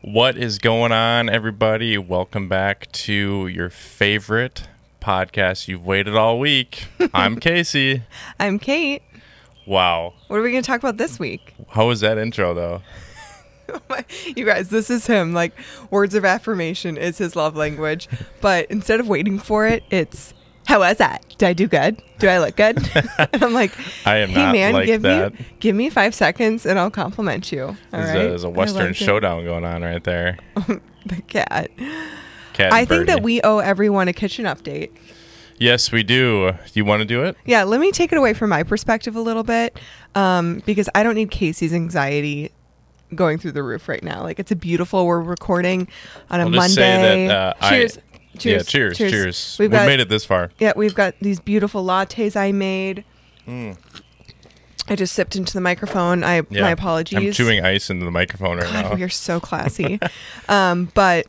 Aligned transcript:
What 0.00 0.36
is 0.38 0.58
going 0.58 0.92
on, 0.92 1.28
everybody? 1.28 1.98
Welcome 1.98 2.48
back 2.48 2.90
to 2.92 3.48
your 3.48 3.68
favorite 3.68 4.68
podcast. 5.00 5.66
You've 5.66 5.84
waited 5.84 6.14
all 6.14 6.38
week. 6.38 6.84
I'm 7.12 7.40
Casey. 7.40 8.04
I'm 8.38 8.60
Kate. 8.60 9.02
Wow. 9.66 10.14
What 10.28 10.38
are 10.38 10.42
we 10.42 10.52
going 10.52 10.62
to 10.62 10.66
talk 10.66 10.78
about 10.78 10.98
this 10.98 11.18
week? 11.18 11.52
How 11.70 11.88
was 11.88 11.98
that 12.00 12.16
intro, 12.16 12.54
though? 12.54 12.82
you 14.36 14.46
guys, 14.46 14.68
this 14.68 14.88
is 14.88 15.08
him. 15.08 15.34
Like, 15.34 15.52
words 15.90 16.14
of 16.14 16.24
affirmation 16.24 16.96
is 16.96 17.18
his 17.18 17.34
love 17.34 17.56
language. 17.56 18.08
But 18.40 18.70
instead 18.70 19.00
of 19.00 19.08
waiting 19.08 19.40
for 19.40 19.66
it, 19.66 19.82
it's, 19.90 20.32
how 20.68 20.80
was 20.80 20.98
that? 20.98 21.24
Did 21.38 21.46
I 21.48 21.52
do 21.54 21.66
good? 21.66 22.02
Do 22.18 22.28
I 22.28 22.40
look 22.40 22.54
good? 22.54 22.76
and 23.32 23.42
I'm 23.42 23.54
like, 23.54 23.72
I 24.04 24.18
am 24.18 24.28
hey, 24.28 24.34
not 24.34 24.52
man, 24.52 24.72
like 24.74 24.84
give 24.84 25.00
that. 25.00 25.32
me 25.32 25.46
give 25.60 25.74
me 25.74 25.88
five 25.88 26.14
seconds 26.14 26.66
and 26.66 26.78
I'll 26.78 26.90
compliment 26.90 27.50
you. 27.50 27.64
All 27.64 27.76
There's, 27.90 28.08
right? 28.10 28.16
a, 28.16 28.28
there's 28.28 28.44
a 28.44 28.50
Western 28.50 28.92
showdown 28.92 29.44
going 29.46 29.64
on 29.64 29.82
right 29.82 30.04
there. 30.04 30.38
The 31.06 31.22
cat. 31.22 31.70
Cat 32.52 32.70
I 32.70 32.84
think 32.84 33.06
that 33.06 33.22
we 33.22 33.40
owe 33.40 33.60
everyone 33.60 34.08
a 34.08 34.12
kitchen 34.12 34.44
update. 34.44 34.90
Yes, 35.56 35.90
we 35.90 36.02
do. 36.02 36.52
Do 36.52 36.58
you 36.74 36.84
want 36.84 37.00
to 37.00 37.06
do 37.06 37.22
it? 37.24 37.34
Yeah, 37.46 37.62
let 37.64 37.80
me 37.80 37.92
take 37.92 38.12
it 38.12 38.18
away 38.18 38.34
from 38.34 38.50
my 38.50 38.62
perspective 38.62 39.16
a 39.16 39.20
little 39.22 39.44
bit 39.44 39.80
um, 40.14 40.62
because 40.66 40.90
I 40.94 41.02
don't 41.02 41.14
need 41.14 41.30
Casey's 41.30 41.72
anxiety 41.72 42.52
going 43.14 43.38
through 43.38 43.52
the 43.52 43.62
roof 43.62 43.88
right 43.88 44.02
now. 44.02 44.22
Like 44.22 44.38
it's 44.38 44.50
a 44.50 44.56
beautiful. 44.56 45.06
We're 45.06 45.22
recording 45.22 45.88
on 46.30 46.40
a 46.40 46.44
I'll 46.44 46.50
Monday. 46.50 47.28
that, 47.28 47.34
uh, 47.34 47.54
I- 47.58 47.88
cheers. 48.38 48.62
yeah, 48.66 48.70
cheers, 48.70 48.98
cheers. 48.98 49.56
We've 49.58 49.70
We've 49.70 49.78
got, 49.78 49.86
made 49.86 50.00
it 50.00 50.08
this 50.08 50.24
far. 50.24 50.50
Yeah, 50.58 50.72
we've 50.76 50.94
got 50.94 51.14
these 51.20 51.40
beautiful 51.40 51.84
lattes 51.84 52.36
I 52.36 52.52
made. 52.52 53.04
Mm. 53.46 53.76
I 54.90 54.96
just 54.96 55.14
sipped 55.14 55.36
into 55.36 55.52
the 55.52 55.60
microphone. 55.60 56.24
I 56.24 56.42
Yeah. 56.50 56.62
my 56.62 56.70
apologies. 56.70 57.18
I'm 57.18 57.32
chewing 57.32 57.64
ice 57.64 57.90
into 57.90 58.04
the 58.04 58.10
microphone 58.10 58.56
right 58.58 58.72
God, 58.72 58.84
now. 58.86 58.94
we 58.94 59.02
are 59.02 59.08
so 59.08 59.38
classy. 59.40 60.00
um, 60.48 60.90
but 60.94 61.26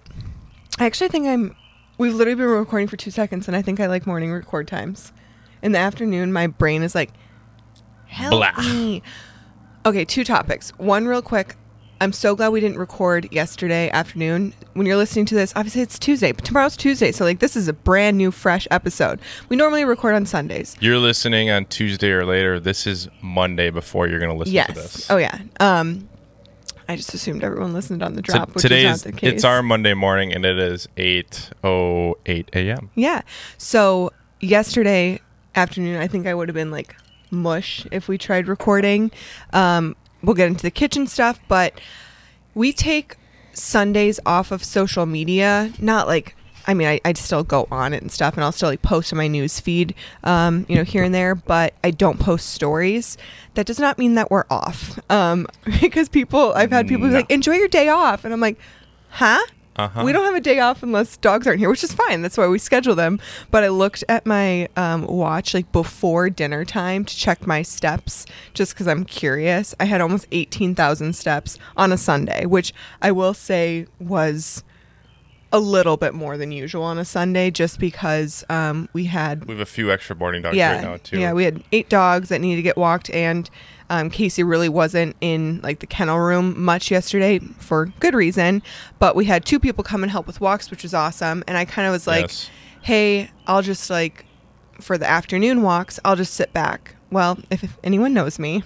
I 0.80 0.86
actually 0.86 1.10
think 1.10 1.28
I'm. 1.28 1.56
We've 1.98 2.14
literally 2.14 2.36
been 2.36 2.46
recording 2.48 2.88
for 2.88 2.96
two 2.96 3.12
seconds, 3.12 3.48
and 3.50 3.58
I 3.58 3.62
think 3.62 3.82
I 3.82 3.88
like 3.88 4.08
morning 4.08 4.32
record 4.32 4.68
times. 4.70 5.12
In 5.62 5.74
the 5.74 5.80
afternoon, 5.80 6.32
my 6.32 6.48
brain 6.48 6.82
is 6.84 6.96
like, 6.96 7.12
help 8.06 8.32
Blah. 8.32 8.54
me. 8.64 9.04
Okay, 9.86 10.06
two 10.06 10.24
topics. 10.24 10.70
One, 10.78 11.06
real 11.08 11.22
quick. 11.22 11.58
I'm 12.02 12.14
so 12.14 12.36
glad 12.36 12.50
we 12.50 12.62
didn't 12.62 12.78
record 12.78 13.32
yesterday 13.32 13.90
afternoon. 13.90 14.54
When 14.74 14.86
you're 14.86 14.96
listening 14.96 15.26
to 15.26 15.36
this, 15.36 15.52
obviously 15.56 15.82
it's 15.82 16.00
Tuesday, 16.00 16.32
but 16.32 16.46
tomorrow's 16.46 16.78
Tuesday, 16.78 17.12
so 17.12 17.26
like 17.26 17.40
this 17.40 17.58
is 17.58 17.68
a 17.68 17.74
brand 17.74 18.18
new, 18.18 18.32
fresh 18.32 18.68
episode. 18.72 19.20
We 19.50 19.58
normally 19.58 19.84
record 19.84 20.16
on 20.16 20.26
Sundays. 20.26 20.78
You're 20.80 20.98
listening 20.98 21.50
on 21.50 21.66
Tuesday 21.66 22.12
or 22.12 22.26
later. 22.26 22.60
This 22.60 22.88
is 22.88 23.10
Monday 23.22 23.70
before 23.70 24.08
you're 24.08 24.20
going 24.20 24.32
to 24.32 24.38
listen 24.38 24.54
yes. 24.54 24.68
to 24.68 24.74
this. 24.74 25.12
Oh 25.12 25.18
yeah. 25.18 25.40
Um, 25.60 26.08
I 26.88 26.96
just 26.96 27.14
assumed 27.14 27.44
everyone 27.44 27.74
listened 27.74 28.02
on 28.02 28.14
the 28.14 28.24
So 28.26 28.34
drop, 28.34 28.56
which 28.56 28.62
today 28.62 28.86
is 28.86 29.00
is 29.00 29.06
not 29.06 29.14
the 29.14 29.20
case. 29.20 29.34
it's 29.34 29.44
our 29.44 29.62
Monday 29.62 29.94
morning 29.94 30.34
and 30.34 30.46
it 30.46 30.58
is 30.58 30.88
8:08 30.96 32.50
a.m. 32.54 32.90
Yeah. 32.96 33.22
So 33.58 34.12
yesterday 34.40 35.20
afternoon, 35.54 36.02
I 36.02 36.08
think 36.08 36.28
I 36.28 36.34
would 36.34 36.48
have 36.48 36.56
been 36.56 36.72
like 36.72 36.96
mush 37.30 37.86
if 37.92 38.08
we 38.08 38.18
tried 38.18 38.48
recording. 38.48 39.12
Um, 39.54 39.96
we'll 40.22 40.36
get 40.36 40.48
into 40.48 40.62
the 40.62 40.72
kitchen 40.72 41.08
stuff, 41.08 41.40
but 41.48 41.80
we 42.56 42.74
take 42.74 43.16
Sundays 43.54 44.20
off 44.26 44.52
of 44.52 44.64
social 44.64 45.06
media. 45.06 45.72
Not 45.80 46.08
like, 46.08 46.36
I 46.68 46.74
mean, 46.74 46.88
I, 46.88 47.02
I'd 47.06 47.18
still 47.18 47.44
go 47.44 47.68
on 47.72 47.94
it 47.94 48.02
and 48.02 48.12
stuff, 48.12 48.36
and 48.36 48.44
I'll 48.44 48.52
still 48.52 48.70
like 48.70 48.82
post 48.82 49.14
on 49.14 49.18
my 49.18 49.28
news 49.28 49.60
feed, 49.60 49.96
um, 50.24 50.66
you 50.70 50.76
know, 50.76 50.84
here 50.84 51.04
and 51.04 51.14
there, 51.14 51.36
but 51.36 51.74
I 51.84 51.92
don't 51.92 52.20
post 52.20 52.50
stories. 52.50 53.18
That 53.56 53.66
does 53.66 53.80
not 53.80 53.98
mean 53.98 54.16
that 54.16 54.30
we're 54.30 54.46
off. 54.50 55.00
Um, 55.10 55.48
because 55.82 56.10
people, 56.10 56.54
I've 56.54 56.72
had 56.72 56.88
people 56.88 57.08
be 57.08 57.14
like, 57.14 57.32
enjoy 57.32 57.54
your 57.54 57.68
day 57.68 57.90
off. 57.90 58.26
And 58.26 58.34
I'm 58.34 58.40
like, 58.40 58.58
huh? 59.10 59.40
Uh-huh. 59.76 60.04
We 60.04 60.12
don't 60.12 60.26
have 60.26 60.36
a 60.36 60.42
day 60.42 60.60
off 60.60 60.84
unless 60.84 61.16
dogs 61.18 61.48
aren't 61.48 61.60
here, 61.60 61.70
which 61.70 61.84
is 61.84 61.94
fine. 61.94 62.22
That's 62.22 62.38
why 62.38 62.48
we 62.48 62.60
schedule 62.60 62.96
them. 62.96 63.20
But 63.50 63.64
I 63.64 63.70
looked 63.70 64.04
at 64.10 64.26
my 64.26 64.68
um, 64.76 65.06
watch 65.06 65.54
like 65.54 65.72
before 65.72 66.30
dinner 66.30 66.66
time 66.66 67.06
to 67.06 67.16
check 67.16 67.48
my 67.48 67.62
steps 67.62 68.26
just 68.54 68.74
because 68.74 68.88
I'm 68.88 69.06
curious. 69.06 69.74
I 69.80 69.86
had 69.86 70.02
almost 70.02 70.28
18,000 70.32 71.14
steps 71.14 71.58
on 71.78 71.94
a 71.94 71.98
Sunday, 71.98 72.46
which 72.46 72.74
I 73.02 73.12
will 73.12 73.34
say 73.34 73.88
was 74.00 74.64
a 75.52 75.60
little 75.60 75.98
bit 75.98 76.14
more 76.14 76.38
than 76.38 76.52
usual 76.52 76.84
on 76.84 76.98
a 76.98 77.06
Sunday 77.06 77.50
just 77.50 77.80
because 77.80 78.44
um, 78.50 78.88
we 78.94 79.06
had 79.06 79.46
We 79.46 79.56
have 79.56 79.62
a 79.62 79.66
few 79.66 79.92
extra 79.92 80.16
boarding 80.16 80.42
dogs 80.42 80.56
yeah, 80.56 80.76
right 80.76 80.84
now 80.84 80.98
too. 80.98 81.20
Yeah, 81.20 81.34
we 81.34 81.44
had 81.44 81.64
eight 81.72 81.90
dogs 81.90 82.30
that 82.30 82.40
needed 82.42 82.58
to 82.58 82.62
get 82.62 82.78
walked, 82.78 83.10
and 83.12 83.50
um, 83.90 84.10
Casey 84.10 84.44
really 84.44 84.70
wasn't 84.70 85.16
in 85.22 85.60
like 85.62 85.80
the 85.80 85.88
kennel 85.88 86.20
room 86.20 86.62
much 86.64 86.92
yesterday 86.92 87.40
for 87.58 87.88
good 88.00 88.14
reason. 88.14 88.62
But 89.00 89.16
we 89.16 89.26
had 89.26 89.46
two 89.46 89.60
people 89.60 89.84
come 89.84 90.04
and 90.04 90.12
help 90.12 90.28
with 90.28 90.40
walks, 90.42 90.70
which 90.70 90.84
was 90.84 90.94
awesome. 90.94 91.44
And 91.48 91.58
I 91.58 91.66
kind 91.66 91.88
of 91.88 91.92
was 91.92 92.06
like, 92.08 92.24
Yes. 92.24 92.50
"Hey, 92.82 93.32
I'll 93.48 93.62
just 93.62 93.90
like 93.90 94.26
for 94.80 94.98
the 94.98 95.10
afternoon 95.10 95.62
walks, 95.62 96.00
I'll 96.06 96.16
just 96.16 96.34
sit 96.34 96.54
back." 96.54 96.96
Well, 97.12 97.40
if, 97.50 97.64
if 97.64 97.78
anyone 97.84 98.14
knows 98.14 98.38
me, 98.38 98.64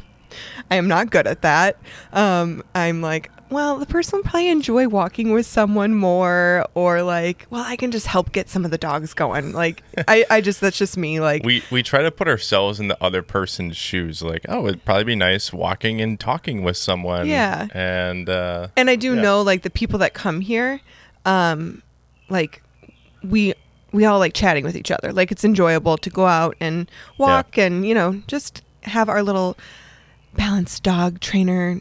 I 0.70 0.76
am 0.76 0.88
not 0.88 1.10
good 1.12 1.28
at 1.28 1.42
that. 1.44 1.78
Um, 2.12 2.62
I'm 2.76 3.02
like, 3.02 3.32
well, 3.50 3.78
the 3.78 3.86
person 3.86 4.18
will 4.18 4.24
probably 4.24 4.50
enjoy 4.50 4.88
walking 4.88 5.32
with 5.32 5.46
someone 5.46 5.94
more, 5.94 6.66
or 6.74 7.04
like, 7.04 7.46
well, 7.50 7.64
I 7.64 7.76
can 7.76 7.92
just 7.92 8.08
help 8.08 8.32
get 8.32 8.50
some 8.50 8.66
of 8.66 8.72
the 8.72 8.78
dogs 8.78 9.14
going. 9.14 9.52
Like, 9.54 9.84
I, 10.08 10.26
I 10.30 10.42
just 10.42 10.60
that's 10.62 10.78
just 10.78 10.98
me. 10.98 11.20
Like, 11.20 11.44
we 11.44 11.64
we 11.72 11.84
try 11.84 12.02
to 12.02 12.12
put 12.12 12.28
ourselves 12.28 12.80
in 12.80 12.88
the 12.88 12.98
other 13.04 13.22
person's 13.22 13.78
shoes. 13.78 14.22
Like, 14.22 14.46
oh, 14.50 14.66
it'd 14.68 14.86
probably 14.86 15.04
be 15.04 15.16
nice 15.16 15.54
walking 15.54 16.02
and 16.02 16.20
talking 16.20 16.64
with 16.64 16.78
someone. 16.78 17.28
Yeah. 17.28 17.68
And 17.74 18.28
uh, 18.30 18.68
and 18.76 18.90
I 18.90 18.96
do 18.96 19.16
Yeah. 19.16 19.22
know 19.22 19.42
like 19.42 19.62
the 19.62 19.70
people 19.70 20.00
that 20.00 20.14
come 20.14 20.42
here, 20.42 20.82
um, 21.26 21.84
like 22.30 22.64
we 23.24 23.54
we 23.92 24.06
all 24.06 24.18
like 24.20 24.34
chatting 24.34 24.64
with 24.64 24.76
each 24.76 24.90
other. 24.90 25.14
Like 25.14 25.32
it's 25.32 25.44
enjoyable 25.44 25.98
to 25.98 26.10
go 26.10 26.26
out 26.26 26.56
and 26.60 26.90
walk 27.20 27.58
and 27.58 27.86
you 27.86 27.94
know 27.94 28.22
just 28.28 28.64
have 28.82 29.08
our 29.10 29.22
little 29.22 29.56
balanced 30.34 30.82
dog 30.84 31.20
trainer 31.20 31.80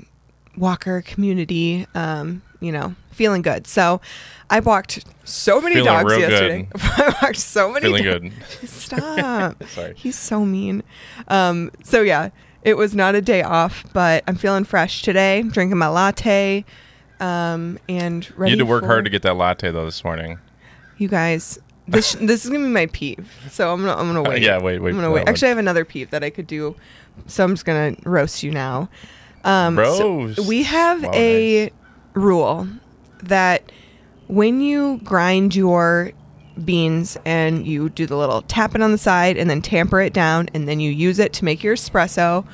walker 0.56 1.02
community. 1.02 1.86
Um, 1.94 2.42
you 2.60 2.70
know, 2.70 2.94
feeling 3.10 3.42
good. 3.42 3.66
So 3.66 4.00
I 4.48 4.60
walked 4.60 5.04
so 5.24 5.60
many 5.60 5.74
Feeling 5.76 5.86
dogs 5.92 6.16
yesterday. 6.16 6.68
I 6.76 7.14
walked 7.22 7.38
so 7.38 7.72
many. 7.72 7.84
feeling 7.86 8.04
dogs. 8.04 8.34
good. 8.60 8.68
Stop. 8.68 9.64
Sorry. 9.68 9.94
He's 9.96 10.16
so 10.18 10.44
mean. 10.44 10.82
Um, 11.28 11.72
so 11.82 12.02
yeah, 12.02 12.30
it 12.62 12.76
was 12.76 12.94
not 12.94 13.14
a 13.16 13.20
day 13.20 13.42
off, 13.42 13.84
but 13.92 14.22
I'm 14.28 14.36
feeling 14.36 14.62
fresh 14.64 15.02
today. 15.02 15.42
Drinking 15.42 15.76
my 15.78 15.88
latte, 15.88 16.64
um, 17.18 17.78
and 17.88 18.30
ready. 18.38 18.52
You 18.52 18.58
had 18.58 18.64
to 18.64 18.70
work 18.70 18.82
for- 18.82 18.86
hard 18.88 19.04
to 19.06 19.10
get 19.10 19.22
that 19.22 19.34
latte 19.36 19.70
though 19.72 19.84
this 19.84 20.04
morning. 20.04 20.38
You 20.98 21.08
guys, 21.08 21.58
this 21.88 22.12
this 22.20 22.44
is 22.44 22.50
gonna 22.50 22.62
be 22.64 22.70
my 22.70 22.86
peeve. 22.86 23.28
So 23.50 23.72
I'm 23.72 23.80
gonna 23.80 23.96
I'm 23.96 24.06
gonna 24.06 24.20
Uh, 24.22 24.30
wait. 24.30 24.42
yeah, 24.42 24.58
wait, 24.60 24.78
wait 24.80 24.90
I'm 24.90 24.96
gonna 24.96 25.10
wait. 25.10 25.20
one. 25.22 25.28
Actually, 25.28 25.46
I 25.48 25.50
have 25.50 25.58
another 25.58 25.84
peeve 25.84 26.10
that 26.10 26.22
I 26.22 26.30
could 26.30 26.46
do. 26.46 26.76
So 27.26 27.42
I'm 27.42 27.50
just 27.54 27.64
gonna 27.64 27.96
roast 28.04 28.44
you 28.44 28.52
now. 28.52 28.88
Um, 29.44 29.76
so 29.76 30.32
we 30.46 30.62
have 30.62 31.02
a 31.04 31.70
rule 32.14 32.68
that 33.24 33.70
when 34.28 34.60
you 34.60 35.00
grind 35.04 35.54
your 35.54 36.12
beans 36.64 37.16
and 37.24 37.66
you 37.66 37.88
do 37.88 38.06
the 38.06 38.16
little 38.16 38.42
tap 38.42 38.74
it 38.74 38.82
on 38.82 38.92
the 38.92 38.98
side 38.98 39.36
and 39.36 39.48
then 39.48 39.62
tamper 39.62 40.00
it 40.00 40.12
down 40.12 40.48
and 40.54 40.68
then 40.68 40.80
you 40.80 40.90
use 40.90 41.18
it 41.18 41.32
to 41.34 41.44
make 41.44 41.62
your 41.62 41.74
espresso, 41.74 42.46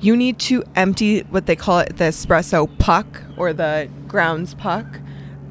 you 0.00 0.16
need 0.16 0.38
to 0.38 0.62
empty 0.76 1.20
what 1.30 1.46
they 1.46 1.56
call 1.56 1.78
it 1.80 1.96
the 1.96 2.04
espresso 2.04 2.68
puck 2.78 3.22
or 3.36 3.52
the 3.52 3.88
grounds 4.06 4.54
puck 4.54 4.86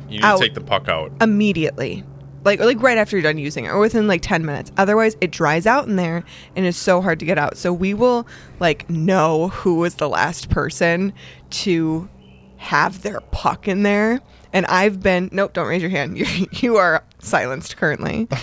You 0.09 0.19
need 0.19 0.24
Out. 0.24 0.38
to 0.38 0.44
take 0.44 0.53
the 0.53 0.62
puck 0.62 0.88
out. 0.88 1.12
immediately. 1.22 2.03
Like 2.44 2.59
like 2.59 2.81
right 2.81 2.98
after 2.98 3.16
you're 3.16 3.24
done 3.24 3.38
using 3.38 3.66
it 3.66 3.70
or 3.70 3.80
within 3.80 4.08
like 4.08 4.22
10 4.22 4.46
minutes. 4.46 4.72
Otherwise 4.78 5.16
it 5.22 5.31
dries 5.31 5.66
out 5.66 5.88
in 5.88 5.96
there 5.96 6.24
and 6.56 6.66
it's 6.66 6.78
so 6.78 7.02
hard 7.02 7.20
to 7.20 7.26
get 7.26 7.38
out. 7.38 7.58
So 7.58 7.72
we 7.72 7.94
will 7.94 8.28
like 8.59 8.90
know 8.90 9.50
who 9.50 9.76
was 9.76 9.96
the 9.96 10.09
last 10.09 10.50
person 10.50 11.14
to 11.52 12.09
have 12.58 13.02
their 13.02 13.22
puck 13.31 13.68
in 13.68 13.84
there. 13.84 14.22
And 14.51 14.66
I've 14.68 15.01
been 15.01 15.30
nope, 15.31 15.54
don't 15.54 15.68
raise 15.68 15.81
your 15.81 15.92
hand. 15.92 16.18
You 16.18 16.48
you 16.51 16.75
are 16.78 17.04
silenced 17.19 17.78
currently. 17.78 18.28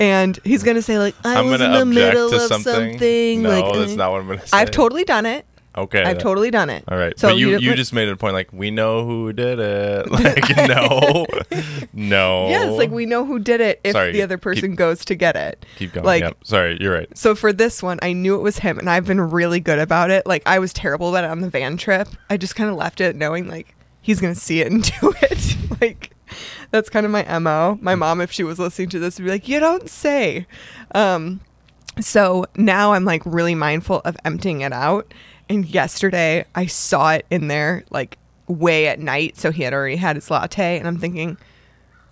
And 0.00 0.36
he's 0.42 0.64
gonna 0.64 0.82
say 0.82 0.98
like 0.98 1.14
I 1.24 1.36
I'm 1.38 1.50
was 1.50 1.60
in 1.60 1.70
the 1.70 1.84
middle 1.86 2.28
to 2.30 2.34
of 2.36 2.42
something. 2.42 2.90
something. 2.90 3.42
No, 3.42 3.48
like, 3.48 3.74
that's 3.78 3.92
uh, 3.92 3.94
not 3.94 4.10
what 4.10 4.20
I'm 4.22 4.26
gonna 4.26 4.44
say. 4.44 4.56
I've 4.58 4.72
totally 4.72 5.04
done 5.04 5.24
it. 5.24 5.46
Okay. 5.76 6.02
I've 6.02 6.16
that- 6.16 6.22
totally 6.22 6.50
done 6.50 6.70
it. 6.70 6.84
All 6.88 6.96
right. 6.96 7.18
So 7.18 7.28
but 7.30 7.36
you 7.36 7.58
you 7.58 7.74
just 7.74 7.92
made 7.92 8.08
it 8.08 8.12
a 8.12 8.16
point 8.16 8.34
like 8.34 8.52
we 8.52 8.70
know 8.70 9.04
who 9.04 9.32
did 9.32 9.58
it. 9.58 10.06
Like 10.10 10.56
no, 10.68 11.26
no. 11.92 12.48
yes, 12.48 12.72
like 12.78 12.90
we 12.90 13.06
know 13.06 13.24
who 13.24 13.38
did 13.38 13.60
it 13.60 13.80
if 13.84 13.92
Sorry, 13.92 14.12
the 14.12 14.22
other 14.22 14.36
keep- 14.36 14.42
person 14.42 14.74
goes 14.74 15.04
to 15.06 15.14
get 15.14 15.36
it. 15.36 15.64
keep 15.76 15.92
going. 15.92 16.06
Like 16.06 16.22
yep. 16.22 16.36
Sorry, 16.44 16.78
you're 16.80 16.92
right. 16.94 17.16
So 17.16 17.34
for 17.34 17.52
this 17.52 17.82
one, 17.82 17.98
I 18.02 18.12
knew 18.12 18.36
it 18.36 18.42
was 18.42 18.58
him, 18.58 18.78
and 18.78 18.88
I've 18.88 19.06
been 19.06 19.20
really 19.20 19.60
good 19.60 19.78
about 19.78 20.10
it. 20.10 20.26
Like 20.26 20.42
I 20.46 20.58
was 20.58 20.72
terrible 20.72 21.08
about 21.08 21.24
it 21.24 21.30
on 21.30 21.40
the 21.40 21.50
van 21.50 21.76
trip. 21.76 22.08
I 22.30 22.36
just 22.36 22.56
kind 22.56 22.70
of 22.70 22.76
left 22.76 23.00
it 23.00 23.16
knowing 23.16 23.48
like 23.48 23.74
he's 24.00 24.20
gonna 24.20 24.34
see 24.34 24.60
it 24.60 24.70
and 24.70 24.82
do 25.00 25.12
it. 25.22 25.56
like 25.80 26.10
that's 26.70 26.88
kind 26.88 27.04
of 27.06 27.12
my 27.12 27.38
mo. 27.38 27.78
My 27.80 27.94
mom, 27.94 28.20
if 28.20 28.30
she 28.32 28.44
was 28.44 28.58
listening 28.58 28.88
to 28.90 28.98
this, 28.98 29.18
would 29.18 29.24
be 29.24 29.30
like, 29.30 29.48
"You 29.48 29.60
don't 29.60 29.88
say." 29.88 30.46
Um, 30.94 31.40
so 32.00 32.46
now 32.56 32.92
I'm 32.92 33.04
like 33.04 33.22
really 33.24 33.54
mindful 33.54 34.00
of 34.04 34.16
emptying 34.24 34.62
it 34.62 34.72
out. 34.72 35.12
And 35.48 35.66
yesterday 35.66 36.46
I 36.54 36.66
saw 36.66 37.12
it 37.12 37.26
in 37.30 37.48
there 37.48 37.84
like 37.90 38.18
way 38.46 38.88
at 38.88 38.98
night, 38.98 39.36
so 39.36 39.50
he 39.50 39.62
had 39.62 39.72
already 39.74 39.96
had 39.96 40.16
his 40.16 40.30
latte, 40.30 40.78
and 40.78 40.86
I'm 40.86 40.98
thinking, 40.98 41.36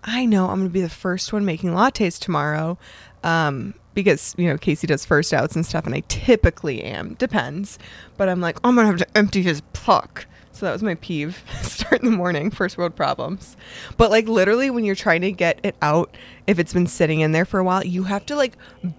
I 0.04 0.26
know 0.26 0.48
I'm 0.48 0.58
gonna 0.58 0.70
be 0.70 0.80
the 0.80 0.88
first 0.88 1.32
one 1.32 1.44
making 1.44 1.70
lattes 1.70 2.18
tomorrow, 2.18 2.78
um, 3.22 3.74
because 3.94 4.34
you 4.36 4.48
know 4.48 4.58
Casey 4.58 4.86
does 4.86 5.04
first 5.04 5.32
outs 5.32 5.54
and 5.54 5.64
stuff, 5.64 5.86
and 5.86 5.94
I 5.94 6.02
typically 6.08 6.82
am. 6.82 7.14
Depends, 7.14 7.78
but 8.16 8.28
I'm 8.28 8.40
like, 8.40 8.58
I'm 8.64 8.74
gonna 8.74 8.88
have 8.88 8.98
to 8.98 9.16
empty 9.16 9.42
his 9.42 9.60
puck. 9.72 10.26
So 10.62 10.66
that 10.66 10.74
was 10.74 10.82
my 10.84 10.94
peeve. 10.94 11.42
Start 11.62 12.04
in 12.04 12.08
the 12.08 12.16
morning, 12.16 12.48
first 12.48 12.78
world 12.78 12.94
problems. 12.94 13.56
But 13.96 14.12
like 14.12 14.28
literally, 14.28 14.70
when 14.70 14.84
you're 14.84 14.94
trying 14.94 15.22
to 15.22 15.32
get 15.32 15.58
it 15.64 15.74
out, 15.82 16.16
if 16.46 16.60
it's 16.60 16.72
been 16.72 16.86
sitting 16.86 17.18
in 17.18 17.32
there 17.32 17.44
for 17.44 17.58
a 17.58 17.64
while, 17.64 17.84
you 17.84 18.04
have 18.04 18.24
to 18.26 18.36
like 18.36 18.56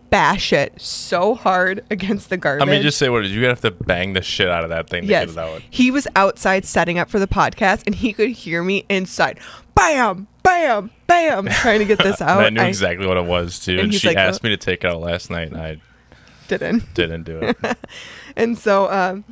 bash 0.10 0.52
it 0.52 0.74
so 0.82 1.36
hard 1.36 1.82
against 1.90 2.30
the 2.30 2.36
garden. 2.36 2.68
I 2.68 2.70
mean, 2.70 2.82
just 2.82 2.98
say 2.98 3.08
what 3.08 3.22
it 3.22 3.28
is. 3.28 3.32
You 3.32 3.46
have 3.46 3.62
to 3.62 3.72
bang 3.72 4.12
the 4.12 4.22
shit 4.22 4.50
out 4.50 4.66
of 4.66 4.72
that 4.72 4.90
thing 4.90 5.04
to 5.04 5.08
yes. 5.08 5.28
get 5.28 5.38
it 5.38 5.38
out. 5.38 5.62
He 5.70 5.90
was 5.90 6.06
outside 6.18 6.66
setting 6.66 7.00
up 7.00 7.10
for 7.10 7.18
the 7.18 7.28
podcast, 7.28 7.84
and 7.86 7.96
he 7.96 8.12
could 8.12 8.32
hear 8.32 8.62
me 8.62 8.84
inside. 8.90 9.40
Bam, 9.74 10.28
bam, 10.44 10.92
bam, 11.08 11.48
trying 11.62 11.80
to 11.80 11.86
get 11.86 12.00
this 12.00 12.20
out. 12.20 12.44
I 12.44 12.50
knew 12.50 12.60
I 12.60 12.66
exactly 12.66 13.08
what 13.08 13.16
it 13.16 13.26
was 13.26 13.58
too. 13.60 13.80
And 13.80 13.84
And, 13.84 13.94
she 13.94 14.10
like, 14.10 14.18
asked 14.18 14.44
"Uh." 14.44 14.50
me 14.50 14.58
to 14.58 14.58
take 14.58 14.84
it 14.84 14.88
out 14.88 15.00
last 15.00 15.30
night, 15.30 15.54
and 15.54 15.62
I 15.62 15.78
didn't. 16.50 16.94
didn't 16.94 17.24
do 17.24 17.40
it. 17.40 17.78
And 18.36 18.58
so, 18.58 18.92
um, 18.92 19.24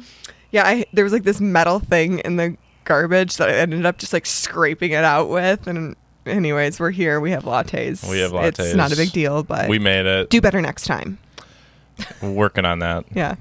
yeah, 0.51 0.67
I, 0.67 0.85
there 0.93 1.03
was 1.03 1.13
like 1.13 1.23
this 1.23 1.41
metal 1.41 1.79
thing 1.79 2.19
in 2.19 2.35
the 2.35 2.57
garbage 2.83 3.37
that 3.37 3.49
I 3.49 3.53
ended 3.53 3.85
up 3.85 3.97
just 3.97 4.13
like 4.13 4.25
scraping 4.25 4.91
it 4.91 5.03
out 5.03 5.29
with. 5.29 5.67
And 5.67 5.95
anyways, 6.25 6.79
we're 6.79 6.91
here. 6.91 7.19
We 7.19 7.31
have 7.31 7.43
lattes. 7.43 8.09
We 8.09 8.19
have 8.19 8.31
lattes. 8.31 8.59
It's 8.59 8.75
not 8.75 8.91
a 8.91 8.95
big 8.95 9.11
deal, 9.11 9.43
but 9.43 9.69
we 9.69 9.79
made 9.79 10.05
it. 10.05 10.29
do 10.29 10.41
better 10.41 10.61
next 10.61 10.85
time. 10.85 11.17
We're 12.21 12.31
working 12.31 12.65
on 12.65 12.79
that. 12.79 13.05
Yeah. 13.13 13.35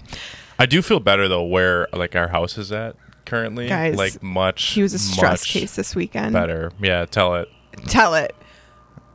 I 0.58 0.66
do 0.66 0.82
feel 0.82 1.00
better 1.00 1.26
though 1.26 1.44
where 1.44 1.88
like 1.94 2.14
our 2.14 2.28
house 2.28 2.58
is 2.58 2.70
at 2.70 2.94
currently. 3.24 3.68
Guys, 3.68 3.96
like 3.96 4.22
much. 4.22 4.62
He 4.72 4.82
was 4.82 4.92
a 4.92 4.98
stress 4.98 5.44
case 5.46 5.74
this 5.74 5.94
weekend. 5.94 6.34
Better. 6.34 6.70
Yeah. 6.82 7.06
Tell 7.06 7.34
it. 7.36 7.48
Tell 7.86 8.14
it. 8.14 8.36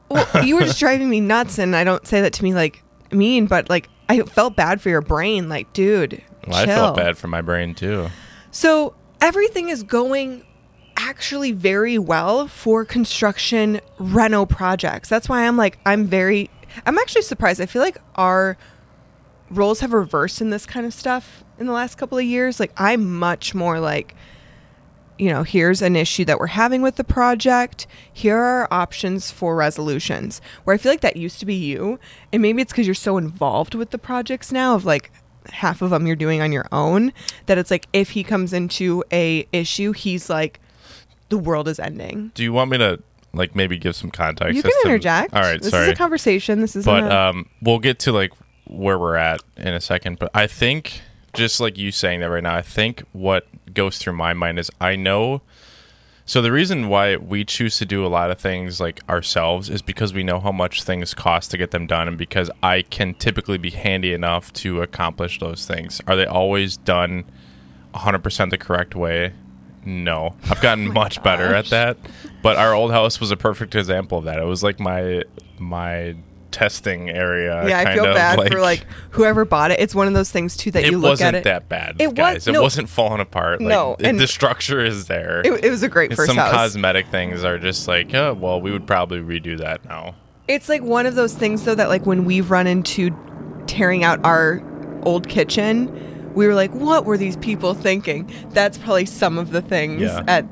Well, 0.10 0.44
you 0.44 0.56
were 0.56 0.62
just 0.62 0.80
driving 0.80 1.08
me 1.10 1.20
nuts, 1.20 1.60
and 1.60 1.76
I 1.76 1.84
don't 1.84 2.06
say 2.08 2.22
that 2.22 2.34
to 2.34 2.44
me 2.44 2.56
like 2.56 2.84
mean, 3.12 3.46
but 3.46 3.70
like 3.70 3.90
I 4.10 4.22
felt 4.22 4.56
bad 4.56 4.82
for 4.82 4.90
your 4.90 5.02
brain. 5.02 5.48
Like, 5.50 5.72
dude, 5.74 6.24
Well, 6.48 6.58
I 6.58 6.66
felt 6.66 6.96
bad 6.96 7.18
for 7.18 7.28
my 7.28 7.42
brain 7.42 7.76
too. 7.76 8.10
So 8.52 8.96
everything 9.22 9.70
is 9.70 9.84
going 9.84 10.46
actually 10.98 11.52
very 11.52 11.98
well 11.98 12.48
for 12.48 12.86
construction 12.86 13.82
reno 14.00 14.46
projects. 14.46 15.10
That's 15.10 15.28
why 15.28 15.46
I'm 15.48 15.58
like 15.58 15.80
I'm 15.86 16.06
very 16.06 16.50
I'm 16.86 16.98
actually 16.98 17.24
surprised. 17.24 17.62
I 17.62 17.66
feel 17.66 17.82
like 17.82 17.98
our 18.16 18.58
roles 19.50 19.80
have 19.82 19.94
reversed 19.94 20.42
in 20.42 20.50
this 20.50 20.66
kind 20.66 20.86
of 20.86 20.94
stuff 20.94 21.44
in 21.60 21.68
the 21.68 21.74
last 21.74 21.96
couple 21.96 22.18
of 22.18 22.24
years. 22.24 22.60
Like 22.60 22.72
I'm 22.78 23.18
much 23.18 23.54
more 23.54 23.80
like 23.80 24.16
you 25.18 25.30
know, 25.30 25.44
here's 25.44 25.82
an 25.82 25.96
issue 25.96 26.26
that 26.26 26.40
we're 26.40 26.48
having 26.48 26.82
with 26.82 26.98
the 26.98 27.04
project. 27.04 27.88
Here 28.12 28.38
are 28.38 28.68
options 28.70 29.32
for 29.32 29.56
resolutions. 29.56 30.42
Where 30.64 30.74
I 30.74 30.78
feel 30.78 30.92
like 30.92 31.02
that 31.02 31.16
used 31.16 31.40
to 31.40 31.46
be 31.46 31.56
you, 31.56 32.00
and 32.34 32.42
maybe 32.42 32.62
it's 32.62 32.74
because 32.74 32.86
you're 32.86 32.96
so 32.96 33.16
involved 33.18 33.76
with 33.76 33.92
the 33.92 33.98
projects 33.98 34.52
now. 34.52 34.76
Of 34.76 34.84
like 34.84 35.12
half 35.52 35.82
of 35.82 35.90
them 35.90 36.08
you're 36.08 36.16
doing 36.16 36.42
on 36.42 36.52
your 36.52 36.66
own. 36.72 37.14
That 37.46 37.58
it's 37.58 37.72
like 37.72 37.88
if 37.94 38.12
he 38.12 38.24
comes 38.24 38.54
into 38.54 39.04
a 39.12 39.48
issue, 39.52 39.92
he's 39.92 40.30
like, 40.30 40.60
the 41.30 41.38
world 41.38 41.68
is 41.68 41.80
ending. 41.80 42.32
Do 42.36 42.44
you 42.44 42.54
want 42.54 42.72
me 42.72 42.78
to 42.78 43.02
like 43.34 43.56
maybe 43.56 43.78
give 43.78 43.96
some 43.96 44.12
context? 44.12 44.54
You 44.54 44.60
as 44.60 44.64
can 44.64 44.72
to- 44.72 44.90
interject. 44.90 45.34
All 45.34 45.42
right. 45.42 45.62
this 45.62 45.72
sorry. 45.72 45.86
is 45.86 45.92
a 45.92 45.96
conversation. 45.96 46.62
This 46.62 46.76
is 46.76 46.86
but 46.86 47.04
a, 47.04 47.16
um, 47.16 47.50
we'll 47.62 47.80
get 47.80 48.00
to 48.00 48.12
like 48.12 48.32
where 48.68 48.98
we're 48.98 49.16
at 49.16 49.42
in 49.58 49.74
a 49.74 49.82
second. 49.82 50.20
But 50.20 50.32
I 50.34 50.48
think 50.48 51.02
just 51.34 51.60
like 51.60 51.78
you 51.78 51.92
saying 51.92 52.22
that 52.22 52.30
right 52.30 52.44
now, 52.44 52.56
I 52.56 52.62
think 52.62 53.04
what 53.12 53.48
goes 53.74 53.98
through 53.98 54.14
my 54.14 54.34
mind 54.34 54.60
is 54.60 54.72
I 54.80 54.96
know. 54.96 55.42
So 56.28 56.42
the 56.42 56.52
reason 56.52 56.90
why 56.90 57.18
we 57.18 57.46
choose 57.46 57.78
to 57.78 57.86
do 57.86 58.04
a 58.04 58.08
lot 58.08 58.32
of 58.32 58.40
things 58.40 58.80
like 58.80 59.08
ourselves 59.08 59.70
is 59.70 59.84
because 59.84 60.12
we 60.12 60.24
know 60.24 60.40
how 60.40 60.52
much 60.52 60.82
things 60.82 61.14
cost 61.14 61.52
to 61.52 61.58
get 61.58 61.70
them 61.70 61.86
done, 61.86 62.08
and 62.08 62.18
because 62.18 62.50
I 62.64 62.82
can 62.82 63.14
typically 63.14 63.60
be 63.60 63.70
handy 63.70 64.12
enough 64.12 64.52
to 64.54 64.82
accomplish 64.82 65.40
those 65.40 65.68
things. 65.68 66.02
Are 66.08 66.16
they 66.16 66.26
always 66.26 66.78
done 66.78 67.26
100% 67.94 68.50
the 68.50 68.58
correct 68.58 68.96
way? 68.96 69.34
No, 69.86 70.36
I've 70.50 70.62
gotten 70.62 70.88
oh 70.90 70.94
much 70.94 71.22
better 71.22 71.54
at 71.54 71.68
that. 71.68 71.98
But 72.42 72.58
our 72.58 72.74
old 72.74 72.92
house 72.92 73.20
was 73.20 73.30
a 73.30 73.38
perfect 73.38 73.76
example 73.76 74.18
of 74.18 74.26
that. 74.26 74.40
It 74.40 74.46
was 74.46 74.64
like 74.64 74.80
my 74.80 75.22
my 75.60 76.16
testing 76.56 77.10
area. 77.10 77.68
yeah, 77.68 77.80
I 77.80 77.94
feel 77.94 78.06
bad 78.06 78.52
for 78.52 78.60
like 78.62 78.86
whoever 79.12 79.44
bought 79.44 79.72
it. 79.72 79.80
It's 79.82 79.94
one 79.94 80.08
of 80.08 80.14
those 80.14 80.32
things 80.32 80.56
too 80.56 80.72
that 80.72 80.86
it 80.86 80.92
you 80.92 80.98
look 80.98 81.12
wasn't 81.12 81.36
at 81.36 81.40
it. 81.40 81.44
that 81.44 81.68
bad, 81.68 81.98
It 82.00 82.08
was- 82.08 82.14
guys. 82.14 82.48
it 82.48 82.60
wasn't 82.62 82.88
falling 82.88 83.20
apart. 83.20 83.60
Like, 83.60 83.68
No, 83.70 83.96
it- 84.00 84.06
and- 84.06 84.20
the 84.20 84.28
structure 84.28 84.84
is 84.84 85.08
there. 85.08 85.42
it, 85.44 85.66
it 85.66 85.70
was 85.70 85.84
a 85.84 85.90
great 85.90 86.12
And 86.12 86.18
first 86.18 86.28
some 86.30 86.38
house. 86.38 86.52
cosmetic 86.52 87.08
things 87.08 87.44
are 87.44 87.58
just 87.60 87.88
like, 87.90 88.14
oh, 88.14 88.34
well, 88.34 88.62
we 88.62 88.72
would 88.72 88.88
probably 88.88 89.20
redo 89.20 89.58
that 89.60 89.84
now. 89.86 90.16
It's 90.48 90.70
like 90.70 90.82
one 90.82 91.06
of 91.06 91.16
those 91.16 91.34
things 91.34 91.66
though 91.66 91.76
that 91.76 91.90
like 91.90 92.06
when 92.06 92.24
we've 92.24 92.50
run 92.50 92.68
into 92.68 93.12
tearing 93.68 94.04
out 94.04 94.20
our 94.24 94.62
old 95.04 95.28
kitchen, 95.28 96.32
we 96.34 96.48
were 96.48 96.54
like, 96.56 96.72
what 96.72 97.04
were 97.06 97.18
these 97.18 97.36
people 97.38 97.74
thinking? 97.74 98.32
That's 98.52 98.78
probably 98.78 99.06
some 99.06 99.38
of 99.38 99.52
the 99.52 99.62
things 99.62 100.02
Yeah. 100.04 100.24
at 100.28 100.46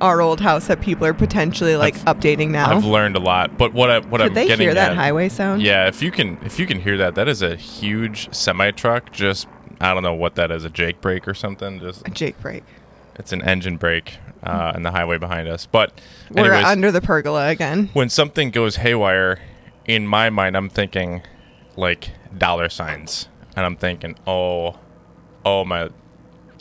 our 0.00 0.20
old 0.20 0.40
house 0.40 0.66
that 0.68 0.80
people 0.80 1.04
are 1.06 1.12
potentially 1.14 1.76
like 1.76 1.94
updating 2.00 2.50
now. 2.50 2.74
I've 2.76 2.84
learned 2.84 3.16
a 3.16 3.20
lot. 3.20 3.58
But 3.58 3.72
what 3.74 3.90
I 3.90 3.98
what 4.00 4.20
Could 4.20 4.28
I'm 4.28 4.34
they 4.34 4.46
getting 4.46 4.64
hear 4.64 4.74
that 4.74 4.92
at- 4.92 4.96
highway 4.96 5.28
sound? 5.28 5.62
Yeah, 5.62 5.86
if 5.88 6.02
you 6.02 6.10
can 6.10 6.38
if 6.44 6.58
you 6.58 6.66
can 6.66 6.80
hear 6.80 6.96
that, 6.98 7.14
that 7.16 7.28
is 7.28 7.42
a 7.42 7.56
huge 7.56 8.32
semi 8.34 8.70
truck. 8.70 9.12
Just 9.12 9.46
I 9.80 9.92
don't 9.94 10.02
know 10.02 10.14
what 10.14 10.34
that 10.36 10.50
is, 10.50 10.64
a 10.64 10.70
Jake 10.70 11.00
brake 11.00 11.26
or 11.28 11.34
something. 11.34 11.80
Just 11.80 12.06
A 12.06 12.10
Jake 12.10 12.38
brake. 12.40 12.64
it's 13.16 13.32
an 13.32 13.42
engine 13.42 13.76
brake 13.76 14.18
uh, 14.42 14.72
in 14.74 14.82
the 14.82 14.90
highway 14.90 15.18
behind 15.18 15.48
us. 15.48 15.66
But 15.66 15.98
We're 16.30 16.52
under 16.54 16.90
the 16.90 17.00
pergola 17.00 17.48
again. 17.48 17.90
when 17.92 18.08
something 18.08 18.50
goes 18.50 18.76
haywire, 18.76 19.38
in 19.86 20.06
my 20.06 20.30
mind, 20.30 20.56
I'm 20.56 20.68
thinking 20.70 21.22
like 21.76 22.10
dollar 22.36 22.68
signs, 22.68 23.28
and 23.56 23.64
I'm 23.66 23.76
thinking, 23.76 24.16
oh, 24.26 24.78
oh 25.44 25.64
my, 25.64 25.88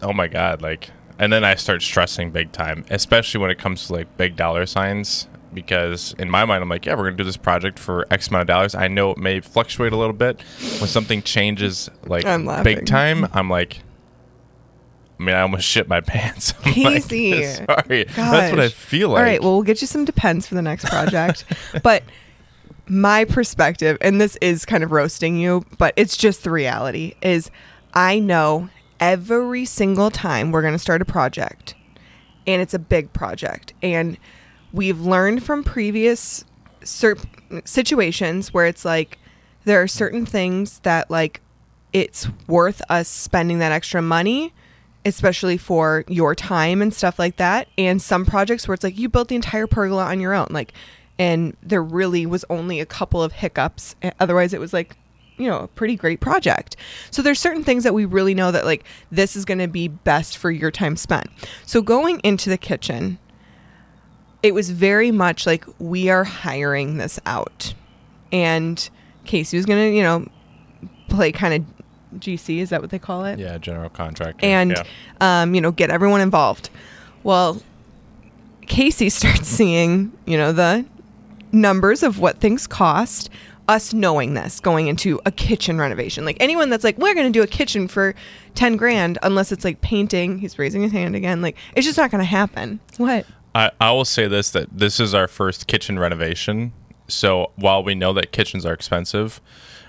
oh 0.02 0.14
my 0.14 0.28
god, 0.28 0.62
like, 0.62 0.92
and 1.20 1.32
then 1.32 1.44
I 1.44 1.56
start 1.56 1.82
stressing 1.82 2.32
big 2.32 2.52
time, 2.52 2.86
especially 2.90 3.42
when 3.42 3.52
it 3.52 3.60
comes 3.60 3.88
to 3.88 3.94
like 3.94 4.18
big 4.18 4.36
dollar 4.36 4.66
signs. 4.66 5.28
Because 5.52 6.14
in 6.20 6.30
my 6.30 6.46
mind, 6.46 6.62
I'm 6.62 6.70
like, 6.70 6.86
yeah, 6.86 6.94
we're 6.94 7.06
gonna 7.06 7.18
do 7.18 7.24
this 7.24 7.38
project 7.38 7.80
for 7.80 8.06
X 8.12 8.28
amount 8.28 8.42
of 8.42 8.48
dollars. 8.48 8.76
I 8.76 8.88
know 8.88 9.12
it 9.12 9.18
may 9.18 9.40
fluctuate 9.40 9.94
a 9.94 9.98
little 9.98 10.14
bit. 10.14 10.42
When 10.80 10.88
something 10.88 11.24
changes 11.24 11.90
like 12.06 12.24
big 12.64 12.86
time, 12.86 13.28
I'm 13.34 13.50
like, 13.50 13.82
I 15.20 15.24
mean, 15.24 15.36
I 15.36 15.42
almost 15.42 15.66
shit 15.66 15.88
my 15.88 16.02
pants. 16.08 16.54
I'm 16.64 16.84
like, 16.84 16.94
Casey. 17.10 17.44
sorry, 17.44 18.04
that's 18.06 18.52
what 18.52 18.60
I 18.60 18.70
feel 18.70 19.10
like. 19.10 19.18
All 19.18 19.24
right, 19.24 19.42
well, 19.42 19.54
we'll 19.54 19.64
get 19.64 19.82
you 19.82 19.88
some 19.88 20.06
Depends 20.06 20.48
for 20.48 20.56
the 20.56 20.62
next 20.62 20.86
project. 20.86 21.46
but 21.84 22.04
my 22.88 23.26
perspective, 23.26 23.98
and 24.02 24.22
this 24.22 24.38
is 24.38 24.66
kind 24.66 24.84
of 24.84 24.92
roasting 24.92 25.36
you, 25.36 25.66
but 25.78 25.94
it's 25.98 26.16
just 26.16 26.44
the 26.44 26.52
reality, 26.52 27.16
is 27.22 27.52
I 27.94 28.20
know 28.20 28.70
every 29.00 29.66
single 29.66 30.12
time 30.12 30.52
we're 30.52 30.62
going 30.62 30.74
to 30.74 30.80
start 30.80 31.02
a 31.02 31.06
project, 31.06 31.76
and 32.46 32.62
it's 32.62 32.74
a 32.74 32.80
big 32.80 33.14
project, 33.14 33.74
and 33.82 34.18
we've 34.72 35.00
learned 35.00 35.44
from 35.44 35.64
previous 35.64 36.46
cer- 36.84 37.18
situations 37.66 38.54
where 38.54 38.66
it's 38.66 38.86
like 38.86 39.18
there 39.66 39.82
are 39.82 39.88
certain 39.88 40.26
things 40.26 40.80
that 40.80 41.10
like 41.10 41.42
it's 41.94 42.28
worth 42.48 42.82
us 42.90 43.08
spending 43.08 43.60
that 43.60 43.72
extra 43.72 44.02
money 44.02 44.54
especially 45.06 45.58
for 45.58 46.04
your 46.08 46.36
time 46.36 46.82
and 46.82 46.94
stuff 46.94 47.18
like 47.18 47.38
that 47.38 47.68
and 47.78 48.02
some 48.02 48.26
projects 48.26 48.68
where 48.68 48.76
it's 48.76 48.84
like 48.84 48.98
you 48.98 49.10
built 49.10 49.28
the 49.30 49.36
entire 49.36 49.66
pergola 49.66 50.06
on 50.06 50.20
your 50.20 50.34
own 50.34 50.48
like 50.50 50.74
and 51.18 51.56
there 51.64 51.84
really 51.84 52.26
was 52.26 52.46
only 52.50 52.80
a 52.80 52.86
couple 52.86 53.22
of 53.24 53.32
hiccups 53.34 53.96
Eh, 54.02 54.12
otherwise 54.20 54.54
it 54.54 54.60
was 54.60 54.74
like 54.74 54.98
you 55.40 55.48
know 55.48 55.60
a 55.60 55.68
pretty 55.70 55.96
great 55.96 56.20
project 56.20 56.76
so 57.12 57.22
there's 57.22 57.40
certain 57.40 57.64
things 57.64 57.84
that 57.84 57.94
we 57.94 58.06
really 58.06 58.34
know 58.36 58.52
that 58.52 58.66
like 58.66 58.84
this 59.12 59.36
is 59.36 59.46
going 59.46 59.58
to 59.60 59.68
be 59.68 59.88
best 59.88 60.38
for 60.38 60.52
your 60.52 60.70
time 60.70 60.96
spent 60.96 61.28
so 61.66 61.82
going 61.82 62.20
into 62.24 62.50
the 62.50 62.58
kitchen 62.58 63.18
it 64.44 64.54
was 64.54 64.70
very 64.70 65.12
much 65.12 65.46
like 65.48 65.66
we 65.80 66.10
are 66.10 66.24
hiring 66.24 66.98
this 66.98 67.20
out 67.26 67.74
and 68.32 68.90
casey 69.26 69.58
was 69.58 69.66
going 69.66 69.80
to 69.92 69.96
you 69.96 70.04
know 70.04 70.26
play 71.08 71.32
kind 71.32 71.54
of 71.54 72.20
gc 72.20 72.58
is 72.60 72.70
that 72.70 72.82
what 72.82 72.90
they 72.90 73.00
call 73.00 73.24
it 73.26 73.38
Yeah, 73.40 73.58
general 73.58 73.90
contractor. 73.90 74.46
and 74.46 74.72
yeah. 74.72 74.84
um, 75.42 75.54
you 75.56 75.62
know 75.62 75.72
get 75.72 75.90
everyone 75.90 76.22
involved 76.22 76.70
well 77.24 77.62
casey 78.68 79.10
starts 79.20 79.48
seeing 79.48 80.12
you 80.26 80.38
know 80.38 80.52
the 80.52 80.86
numbers 81.52 82.04
of 82.04 82.20
what 82.20 82.40
things 82.40 82.68
cost 82.68 83.30
us 83.70 83.94
knowing 83.94 84.34
this 84.34 84.60
going 84.60 84.88
into 84.88 85.22
a 85.26 85.32
kitchen 85.32 85.78
renovation 85.78 86.26
like 86.26 86.36
anyone 86.40 86.70
that's 86.70 86.84
like 86.84 86.98
we're 86.98 87.14
going 87.14 87.32
to 87.32 87.40
do 87.40 87.44
a 87.44 87.48
kitchen 87.48 87.88
for 87.88 88.14
10 88.56 88.76
grand 88.76 89.18
unless 89.24 89.52
it's 89.52 89.64
like 89.64 89.80
painting 89.80 90.40
he's 90.40 90.60
raising 90.60 90.82
his 90.82 90.92
hand 90.92 91.16
again 91.16 91.42
like 91.42 91.56
it's 91.76 91.86
just 91.86 91.98
not 91.98 92.12
going 92.12 92.20
to 92.20 92.26
happen 92.26 92.80
what 92.98 93.26
I, 93.54 93.72
I 93.82 93.92
will 93.92 94.06
say 94.06 94.28
this 94.28 94.52
that 94.52 94.78
this 94.78 95.00
is 95.00 95.14
our 95.14 95.28
first 95.28 95.68
kitchen 95.68 95.98
renovation. 95.98 96.74
So 97.08 97.52
while 97.56 97.84
we 97.84 97.96
know 97.96 98.14
that 98.14 98.32
kitchens 98.32 98.66
are 98.66 98.74
expensive, 98.74 99.42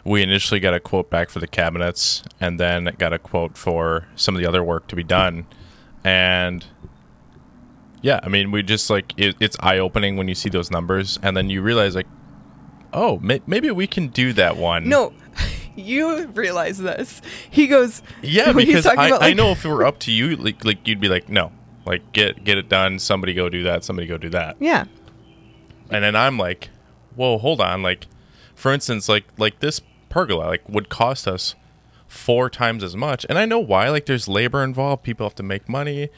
we 0.04 0.22
initially 0.22 0.60
got 0.60 0.72
a 0.72 0.80
quote 0.80 1.10
back 1.10 1.28
for 1.28 1.38
the 1.40 1.46
cabinets 1.46 2.22
and 2.40 2.58
then 2.58 2.94
got 2.98 3.12
a 3.12 3.18
quote 3.18 3.58
for 3.58 4.06
some 4.16 4.34
of 4.34 4.40
the 4.40 4.48
other 4.48 4.64
work 4.64 4.86
to 4.88 4.96
be 4.96 5.04
done. 5.04 5.46
And 6.02 6.64
yeah, 8.00 8.20
I 8.22 8.28
mean, 8.28 8.50
we 8.50 8.62
just 8.62 8.88
like 8.88 9.12
it, 9.18 9.36
it's 9.40 9.56
eye 9.60 9.78
opening 9.78 10.16
when 10.16 10.26
you 10.26 10.34
see 10.34 10.48
those 10.48 10.70
numbers, 10.70 11.18
and 11.22 11.36
then 11.36 11.50
you 11.50 11.60
realize 11.60 11.94
like, 11.94 12.06
oh, 12.92 13.18
may- 13.18 13.42
maybe 13.46 13.70
we 13.70 13.86
can 13.86 14.08
do 14.08 14.32
that 14.34 14.56
one. 14.56 14.88
No, 14.88 15.12
you 15.76 16.26
realize 16.28 16.78
this. 16.78 17.20
He 17.50 17.66
goes, 17.66 18.02
yeah, 18.22 18.52
because 18.52 18.86
I, 18.86 19.06
about, 19.06 19.22
I 19.22 19.32
know 19.32 19.50
if 19.50 19.64
it 19.64 19.68
were 19.68 19.84
up 19.84 19.98
to 20.00 20.12
you, 20.12 20.36
like 20.36 20.64
like 20.64 20.86
you'd 20.86 21.00
be 21.00 21.08
like, 21.08 21.28
no, 21.28 21.52
like 21.86 22.12
get 22.12 22.44
get 22.44 22.58
it 22.58 22.68
done. 22.68 22.98
Somebody 22.98 23.34
go 23.34 23.48
do 23.48 23.62
that. 23.64 23.84
Somebody 23.84 24.06
go 24.06 24.18
do 24.18 24.30
that. 24.30 24.56
Yeah. 24.60 24.84
And 25.90 26.04
then 26.04 26.14
I'm 26.14 26.38
like, 26.38 26.70
whoa, 27.16 27.38
hold 27.38 27.60
on. 27.60 27.82
Like, 27.82 28.06
for 28.54 28.72
instance, 28.72 29.08
like 29.08 29.24
like 29.38 29.60
this 29.60 29.80
pergola 30.08 30.46
like 30.46 30.68
would 30.68 30.88
cost 30.88 31.26
us 31.26 31.54
four 32.06 32.50
times 32.50 32.82
as 32.82 32.96
much, 32.96 33.24
and 33.28 33.38
I 33.38 33.46
know 33.46 33.60
why. 33.60 33.88
Like, 33.88 34.06
there's 34.06 34.26
labor 34.28 34.64
involved. 34.64 35.04
People 35.04 35.26
have 35.26 35.34
to 35.36 35.42
make 35.42 35.68
money. 35.68 36.08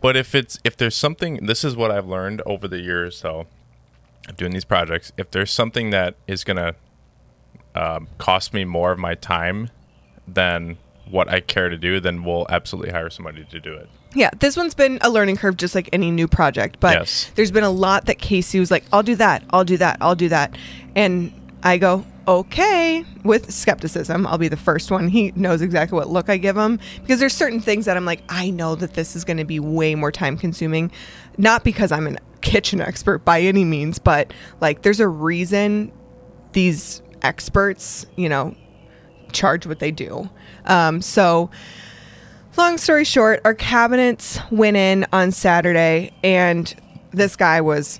But 0.00 0.16
if 0.16 0.34
it's 0.34 0.58
if 0.64 0.76
there's 0.76 0.96
something, 0.96 1.46
this 1.46 1.64
is 1.64 1.76
what 1.76 1.90
I've 1.90 2.06
learned 2.06 2.42
over 2.44 2.68
the 2.68 2.80
years. 2.80 3.16
So, 3.16 3.46
doing 4.36 4.52
these 4.52 4.64
projects, 4.64 5.12
if 5.16 5.30
there's 5.30 5.50
something 5.50 5.90
that 5.90 6.14
is 6.26 6.44
gonna 6.44 6.74
um, 7.74 8.08
cost 8.18 8.52
me 8.54 8.64
more 8.64 8.92
of 8.92 8.98
my 8.98 9.14
time 9.14 9.70
than 10.26 10.78
what 11.08 11.28
I 11.28 11.40
care 11.40 11.68
to 11.68 11.76
do, 11.76 12.00
then 12.00 12.22
we'll 12.24 12.46
absolutely 12.48 12.92
hire 12.92 13.10
somebody 13.10 13.44
to 13.44 13.60
do 13.60 13.74
it. 13.74 13.88
Yeah, 14.14 14.30
this 14.38 14.56
one's 14.56 14.74
been 14.74 14.98
a 15.00 15.10
learning 15.10 15.36
curve 15.36 15.56
just 15.56 15.74
like 15.74 15.88
any 15.92 16.10
new 16.10 16.28
project, 16.28 16.78
but 16.80 16.96
Yes. 16.98 17.30
there's 17.34 17.50
been 17.50 17.64
a 17.64 17.70
lot 17.70 18.06
that 18.06 18.18
Casey 18.18 18.60
was 18.60 18.70
like, 18.70 18.84
I'll 18.92 19.02
do 19.02 19.16
that, 19.16 19.42
I'll 19.50 19.64
do 19.64 19.76
that, 19.78 19.96
I'll 20.00 20.14
do 20.14 20.28
that. 20.28 20.54
And 20.94 21.32
I 21.62 21.78
go, 21.78 22.04
okay, 22.28 23.04
with 23.24 23.52
skepticism. 23.52 24.26
I'll 24.26 24.38
be 24.38 24.48
the 24.48 24.56
first 24.56 24.90
one. 24.90 25.08
He 25.08 25.32
knows 25.34 25.60
exactly 25.60 25.96
what 25.96 26.08
look 26.08 26.28
I 26.28 26.36
give 26.36 26.56
him 26.56 26.78
because 27.00 27.20
there's 27.20 27.34
certain 27.34 27.60
things 27.60 27.86
that 27.86 27.96
I'm 27.96 28.04
like, 28.04 28.22
I 28.28 28.50
know 28.50 28.74
that 28.76 28.94
this 28.94 29.16
is 29.16 29.24
going 29.24 29.38
to 29.38 29.44
be 29.44 29.58
way 29.58 29.94
more 29.94 30.12
time 30.12 30.36
consuming, 30.36 30.92
not 31.36 31.64
because 31.64 31.90
I'm 31.90 32.06
a 32.06 32.16
kitchen 32.52 32.82
expert 32.82 33.24
by 33.24 33.40
any 33.40 33.64
means, 33.64 33.98
but 33.98 34.32
like 34.60 34.82
there's 34.82 35.00
a 35.00 35.08
reason 35.08 35.90
these 36.52 37.00
experts, 37.22 38.04
you 38.16 38.28
know, 38.28 38.54
charge 39.32 39.66
what 39.66 39.78
they 39.78 39.90
do. 39.90 40.28
Um, 40.66 41.00
so, 41.00 41.50
long 42.58 42.76
story 42.76 43.04
short, 43.04 43.40
our 43.46 43.54
cabinets 43.54 44.38
went 44.50 44.76
in 44.76 45.06
on 45.14 45.32
Saturday, 45.32 46.12
and 46.22 46.74
this 47.12 47.36
guy 47.36 47.62
was 47.62 47.98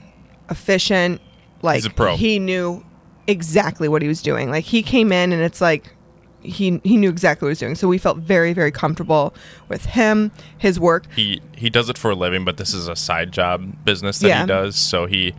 efficient. 0.50 1.20
Like 1.62 1.76
He's 1.76 1.86
a 1.86 1.90
pro. 1.90 2.16
he 2.16 2.38
knew 2.38 2.84
exactly 3.26 3.88
what 3.88 4.02
he 4.02 4.08
was 4.08 4.20
doing. 4.20 4.50
Like 4.50 4.64
he 4.64 4.82
came 4.82 5.12
in, 5.12 5.32
and 5.32 5.40
it's 5.42 5.62
like 5.62 5.94
he 6.42 6.80
he 6.84 6.96
knew 6.96 7.08
exactly 7.10 7.46
what 7.46 7.50
he 7.50 7.52
was 7.52 7.58
doing. 7.60 7.74
So 7.74 7.88
we 7.88 7.98
felt 7.98 8.18
very 8.18 8.52
very 8.52 8.70
comfortable 8.70 9.34
with 9.68 9.84
him, 9.86 10.30
his 10.58 10.78
work. 10.80 11.04
he 11.14 11.40
he 11.56 11.70
does 11.70 11.88
it 11.88 11.96
for 11.98 12.10
a 12.10 12.14
living, 12.14 12.44
but 12.44 12.56
this 12.56 12.74
is 12.74 12.88
a 12.88 12.96
side 12.96 13.32
job 13.32 13.84
business 13.84 14.18
that 14.20 14.28
Yeah. 14.28 14.40
he 14.42 14.46
does. 14.46 14.76
So 14.76 15.06
he 15.06 15.34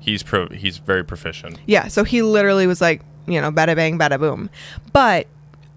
he's 0.00 0.22
pro, 0.22 0.48
he's 0.48 0.78
very 0.78 1.04
proficient. 1.04 1.58
Yeah, 1.66 1.88
so 1.88 2.04
he 2.04 2.22
literally 2.22 2.66
was 2.66 2.80
like, 2.80 3.02
you 3.26 3.40
know, 3.40 3.50
bada 3.52 3.76
bang, 3.76 3.98
bada 3.98 4.18
boom. 4.18 4.50
But 4.92 5.26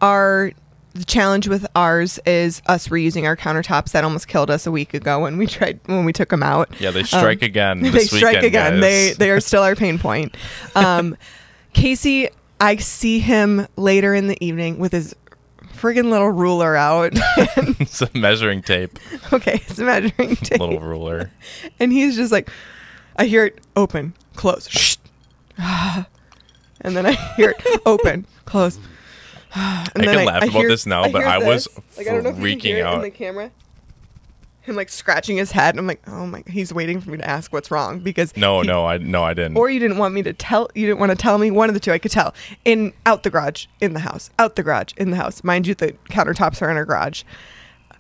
our 0.02 0.52
the 0.96 1.04
challenge 1.06 1.48
with 1.48 1.66
ours 1.76 2.20
is 2.26 2.62
us 2.68 2.88
reusing 2.90 3.24
our 3.26 3.36
countertops. 3.36 3.94
That 3.94 4.04
almost 4.04 4.28
killed 4.28 4.52
us 4.52 4.68
a 4.68 4.72
week 4.72 4.94
ago 4.94 5.20
when 5.22 5.38
we 5.38 5.48
tried 5.48 5.80
when 5.88 6.06
we 6.06 6.14
took 6.14 6.30
them 6.30 6.44
out. 6.44 6.70
Yeah, 6.80 6.92
they 6.92 7.02
strike 7.04 7.42
again. 7.42 7.80
This 7.82 7.90
Um, 7.90 7.94
they 7.94 8.06
strike 8.06 8.24
weekend, 8.36 8.46
again. 8.46 8.72
guys. 8.74 8.82
They 8.82 9.14
they 9.18 9.30
are 9.32 9.40
still 9.40 9.64
our 9.64 9.76
pain 9.76 9.98
point. 10.00 10.36
Um, 10.76 11.18
Casey, 11.74 12.30
I 12.60 12.78
see 12.78 13.20
him 13.20 13.68
later 13.76 14.14
in 14.14 14.28
the 14.28 14.44
evening 14.44 14.80
with 14.80 14.92
his 14.92 15.16
friggin' 15.76 16.10
little 16.10 16.30
ruler 16.30 16.76
out. 16.76 17.12
it's 17.16 18.02
a 18.02 18.10
measuring 18.14 18.62
tape, 18.62 18.98
okay, 19.34 19.62
it's 19.68 19.80
a 19.80 19.84
measuring 19.84 20.36
tape, 20.38 20.60
little 20.60 20.80
ruler. 20.80 21.32
and 21.80 21.92
he's 21.92 22.16
just 22.16 22.32
like, 22.32 22.50
I 23.18 23.26
hear 23.26 23.46
it 23.46 23.60
open, 23.76 24.14
close, 24.36 24.70
shh. 24.70 24.98
and 25.58 26.06
then 26.82 27.06
I 27.06 27.14
hear 27.36 27.52
it 27.58 27.82
open, 27.86 28.26
close. 28.46 28.80
And 29.56 30.10
I 30.10 30.16
can 30.16 30.26
laugh 30.26 30.44
about 30.44 30.50
hear- 30.50 30.68
this 30.68 30.88
now, 30.88 31.12
but 31.12 31.24
I 31.24 31.38
was 31.38 31.68
like 31.96 32.08
I 32.08 32.12
don't 32.14 32.24
know 32.24 32.32
if 32.32 32.40
you 32.40 32.58
can 32.58 32.60
freaking 32.60 32.74
it 32.74 32.80
in 32.80 32.86
out. 32.88 33.02
the 33.04 33.12
camera. 33.12 33.52
Him 34.64 34.76
like 34.78 34.88
scratching 34.90 35.36
his 35.38 35.52
head, 35.52 35.72
and 35.74 35.80
I'm 35.80 35.88
like, 35.88 36.02
oh 36.08 36.26
my! 36.26 36.42
He's 36.48 36.74
waiting 36.74 37.02
for 37.02 37.10
me 37.12 37.18
to 37.18 37.30
ask 37.30 37.52
what's 37.52 37.70
wrong 37.70 38.00
because 38.00 38.36
No, 38.38 38.62
he- 38.62 38.68
no, 38.68 38.86
I 38.86 38.98
no, 38.98 39.22
I 39.24 39.34
didn't. 39.34 39.58
or 39.58 39.70
you 39.70 39.78
didn't 39.80 39.98
want 39.98 40.14
me 40.14 40.24
to 40.24 40.32
tell 40.34 40.70
you 40.74 40.86
didn't 40.88 41.00
want 41.00 41.12
to 41.12 41.18
tell 41.18 41.38
me 41.38 41.52
one 41.52 41.70
of 41.70 41.74
the 41.74 41.80
two 41.82 41.92
i 41.92 41.98
could 41.98 42.12
tell 42.12 42.34
in 42.64 42.94
out 43.06 43.24
the 43.24 43.30
garage 43.30 43.66
in 43.82 43.94
the 43.94 44.00
house 44.00 44.30
out 44.40 44.56
the 44.56 44.64
garage 44.64 44.94
in 44.98 45.10
the 45.12 45.18
house 45.18 45.44
mind 45.44 45.68
you 45.68 45.76
the 45.76 45.92
countertops 46.10 46.62
are 46.62 46.70
in 46.72 46.78
our 46.78 46.86
garage 46.86 47.24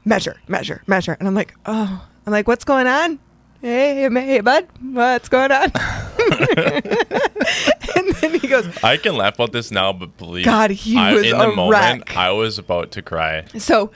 measure 0.05 0.37
measure 0.47 0.81
measure 0.87 1.17
and 1.19 1.27
i'm 1.27 1.35
like 1.35 1.53
oh 1.65 2.07
i'm 2.25 2.31
like 2.31 2.47
what's 2.47 2.63
going 2.63 2.87
on 2.87 3.19
hey 3.61 4.09
hey 4.09 4.39
bud 4.39 4.65
what's 4.93 5.27
going 5.29 5.51
on 5.51 5.69
and 6.57 8.15
then 8.21 8.39
he 8.39 8.47
goes 8.47 8.65
I 8.83 8.97
can 8.97 9.15
laugh 9.17 9.35
about 9.35 9.51
this 9.51 9.69
now, 9.71 9.91
but 9.93 10.17
believe 10.17 10.45
God, 10.45 10.71
he 10.71 10.97
I, 10.97 11.13
was 11.13 11.23
in 11.25 11.37
the 11.37 11.49
a 11.51 11.55
moment. 11.55 11.71
wreck. 12.07 12.15
I 12.17 12.31
was 12.31 12.57
about 12.57 12.91
to 12.91 13.01
cry. 13.01 13.45
So 13.57 13.91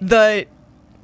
the 0.00 0.46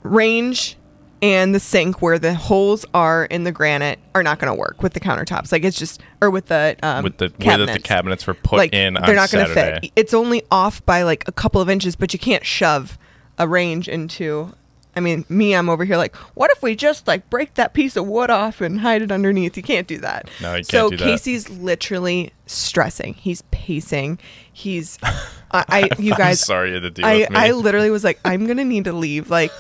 range 0.03 0.77
and 1.23 1.55
the 1.55 1.61
sink 1.61 2.01
where 2.01 2.19
the 2.19 2.35
holes 2.35 2.87
are 2.95 3.25
in 3.27 3.45
the 3.45 3.53
granite 3.53 3.99
are 4.15 4.23
not 4.23 4.39
going 4.39 4.53
to 4.53 4.59
work 4.59 4.83
with 4.83 4.95
the 4.95 5.01
countertops. 5.01 5.53
Like 5.53 5.65
it's 5.65 5.79
just 5.79 6.01
or 6.21 6.31
with 6.31 6.47
the 6.47 6.77
um, 6.83 7.05
With 7.05 7.19
the 7.19 7.27
way 7.27 7.31
that 7.31 7.37
the 7.39 7.45
cabinets. 7.45 7.87
cabinets 7.87 8.27
were 8.27 8.35
put 8.35 8.57
like 8.57 8.73
in 8.73 8.95
they're 8.95 9.15
not 9.15 9.31
gonna 9.31 9.49
fit. 9.49 9.91
It's 9.97 10.15
only 10.15 10.43
off 10.51 10.85
by 10.87 11.03
like 11.03 11.27
a 11.29 11.33
couple 11.33 11.61
of 11.61 11.69
inches, 11.69 11.97
but 11.97 12.13
you 12.13 12.19
can't 12.19 12.45
shove 12.45 12.99
a 13.39 13.47
range 13.47 13.89
into. 13.89 14.55
I 14.97 14.99
mean, 14.99 15.25
me, 15.29 15.55
I'm 15.55 15.69
over 15.69 15.85
here 15.85 15.97
like, 15.97 16.17
what 16.35 16.51
if 16.51 16.63
we 16.63 16.75
just 16.75 17.07
like 17.07 17.31
break 17.31 17.55
that 17.55 17.75
piece 17.75 17.97
of 17.97 18.07
wood 18.09 18.29
off 18.29 18.61
and 18.61 18.81
hide 18.81 19.03
it 19.03 19.13
underneath? 19.13 19.57
You 19.57 19.63
can't 19.63 19.87
do 19.87 19.99
that. 19.99 20.29
No, 20.43 20.57
you 20.57 20.65
so 20.65 20.89
can't 20.89 20.91
do 20.91 20.97
that. 20.97 21.05
So 21.05 21.11
Casey's 21.11 21.49
literally 21.49 22.33
stressing. 22.47 23.15
He's 23.15 23.43
pacing. 23.53 24.19
He's, 24.53 24.99
I, 25.03 25.65
I 25.69 25.89
you 25.99 26.13
I'm 26.13 26.19
guys, 26.19 26.41
sorry 26.41 26.71
you 26.71 26.75
had 26.75 26.83
to 26.83 26.91
deal 26.91 27.07
I, 27.07 27.19
with 27.19 27.31
me. 27.31 27.37
I 27.37 27.53
literally 27.53 27.91
was 27.91 28.03
like, 28.03 28.19
I'm 28.25 28.47
gonna 28.47 28.65
need 28.65 28.85
to 28.85 28.93
leave. 28.93 29.31
Like, 29.31 29.53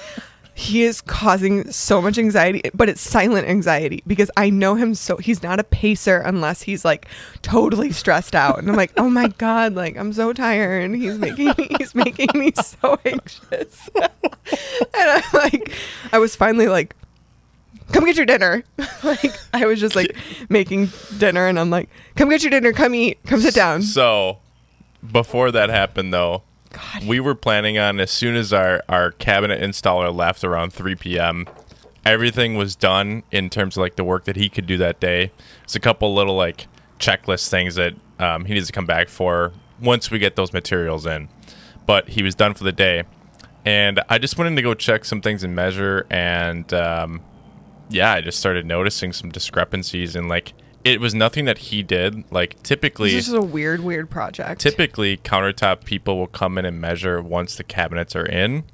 he 0.61 0.83
is 0.83 1.01
causing 1.01 1.73
so 1.73 2.03
much 2.03 2.19
anxiety, 2.19 2.61
but 2.75 2.91
it's 2.91 3.01
silent 3.01 3.49
anxiety 3.49 4.03
because 4.07 4.31
I 4.37 4.51
know 4.51 4.75
him 4.75 4.95
so 4.95 5.17
he's 5.17 5.43
not 5.43 5.59
a 5.59 5.65
pacer 5.65 6.19
unless 6.19 6.61
he's 6.61 6.85
like 6.85 7.07
totally 7.41 7.93
stressed 7.93 8.35
out. 8.35 8.59
And 8.59 8.69
I'm 8.69 8.77
like, 8.77 8.93
oh 8.99 9.09
my 9.09 9.29
god, 9.29 9.75
like 9.75 9.97
I'm 9.97 10.13
so 10.13 10.35
tired. 10.35 10.95
He's 10.95 11.17
making 11.17 11.55
me 11.57 11.69
he's 11.79 11.95
making 11.95 12.29
me 12.35 12.53
so 12.63 12.99
anxious. 13.07 13.89
and 13.97 14.11
I'm 14.95 15.23
like, 15.33 15.73
I 16.13 16.19
was 16.19 16.37
finally 16.37 16.69
like, 16.69 16.95
come 17.93 18.05
get 18.05 18.17
your 18.17 18.27
dinner. 18.27 18.63
like 19.03 19.33
I 19.55 19.65
was 19.65 19.81
just 19.81 19.97
like 19.97 20.15
making 20.51 20.91
dinner, 21.17 21.47
and 21.47 21.59
I'm 21.59 21.71
like, 21.71 21.89
come 22.17 22.29
get 22.29 22.43
your 22.43 22.51
dinner, 22.51 22.75
come 22.75 22.95
eat, 22.95 23.19
come 23.25 23.41
sit 23.41 23.55
down. 23.55 23.81
So, 23.81 24.41
before 25.11 25.51
that 25.53 25.71
happened, 25.71 26.13
though, 26.13 26.43
God, 26.71 27.05
we 27.07 27.21
were 27.21 27.35
planning 27.35 27.79
on 27.79 27.99
as 27.99 28.11
soon 28.11 28.37
as 28.37 28.53
our, 28.53 28.83
our 28.89 29.11
cabinet 29.13 29.61
installer 29.61 30.15
left 30.15 30.45
around 30.45 30.73
3 30.73 30.95
p.m., 30.95 31.47
everything 32.05 32.55
was 32.55 32.77
done 32.77 33.23
in 33.31 33.51
terms 33.51 33.77
of 33.77 33.83
like 33.83 33.97
the 33.97 34.05
work 34.05 34.25
that 34.25 34.37
he 34.37 34.49
could 34.49 34.67
do 34.67 34.77
that 34.79 35.01
day. 35.01 35.33
It's 35.65 35.75
a 35.75 35.81
couple 35.81 36.15
little 36.15 36.37
like 36.37 36.69
checklist 36.99 37.49
things 37.49 37.75
that 37.75 37.95
um, 38.19 38.45
he 38.45 38.55
needs 38.55 38.67
to 38.67 38.73
come 38.73 38.87
back 38.87 39.09
for 39.09 39.53
once 39.81 40.11
we 40.11 40.19
get 40.19 40.37
those 40.37 40.53
materials 40.53 41.07
in. 41.07 41.29
But 41.87 42.11
he 42.11 42.23
was 42.23 42.35
done 42.35 42.55
for 42.55 42.65
the 42.65 42.73
day. 42.73 43.05
And 43.65 44.01
I 44.09 44.19
just 44.19 44.39
went 44.39 44.49
in 44.49 44.57
to 44.57 44.63
go 44.63 44.75
check 44.75 45.05
some 45.05 45.21
things 45.21 45.43
and 45.43 45.55
measure. 45.55 46.07
And 46.09 46.73
um, 46.73 47.23
yeah, 47.89 48.13
I 48.13 48.21
just 48.21 48.39
started 48.39 48.65
noticing 48.65 49.13
some 49.13 49.31
discrepancies. 49.31 50.15
And 50.15 50.29
like, 50.29 50.55
it 50.85 51.01
was 51.01 51.15
nothing 51.15 51.45
that 51.45 51.59
he 51.59 51.83
did. 51.83 52.25
Like, 52.33 52.63
typically 52.63 53.13
this 53.15 53.29
is 53.29 53.35
a 53.35 53.43
weird, 53.43 53.81
weird 53.81 54.09
project. 54.11 54.61
typically 54.61 55.17
countertop 55.19 55.85
people 55.85 56.17
will 56.19 56.27
come 56.27 56.57
in 56.59 56.65
and 56.65 56.81
measure 56.81 57.21
once 57.23 57.57
the 57.57 57.65
cabinets 57.65 58.15
are 58.17 58.25
in 58.27 58.65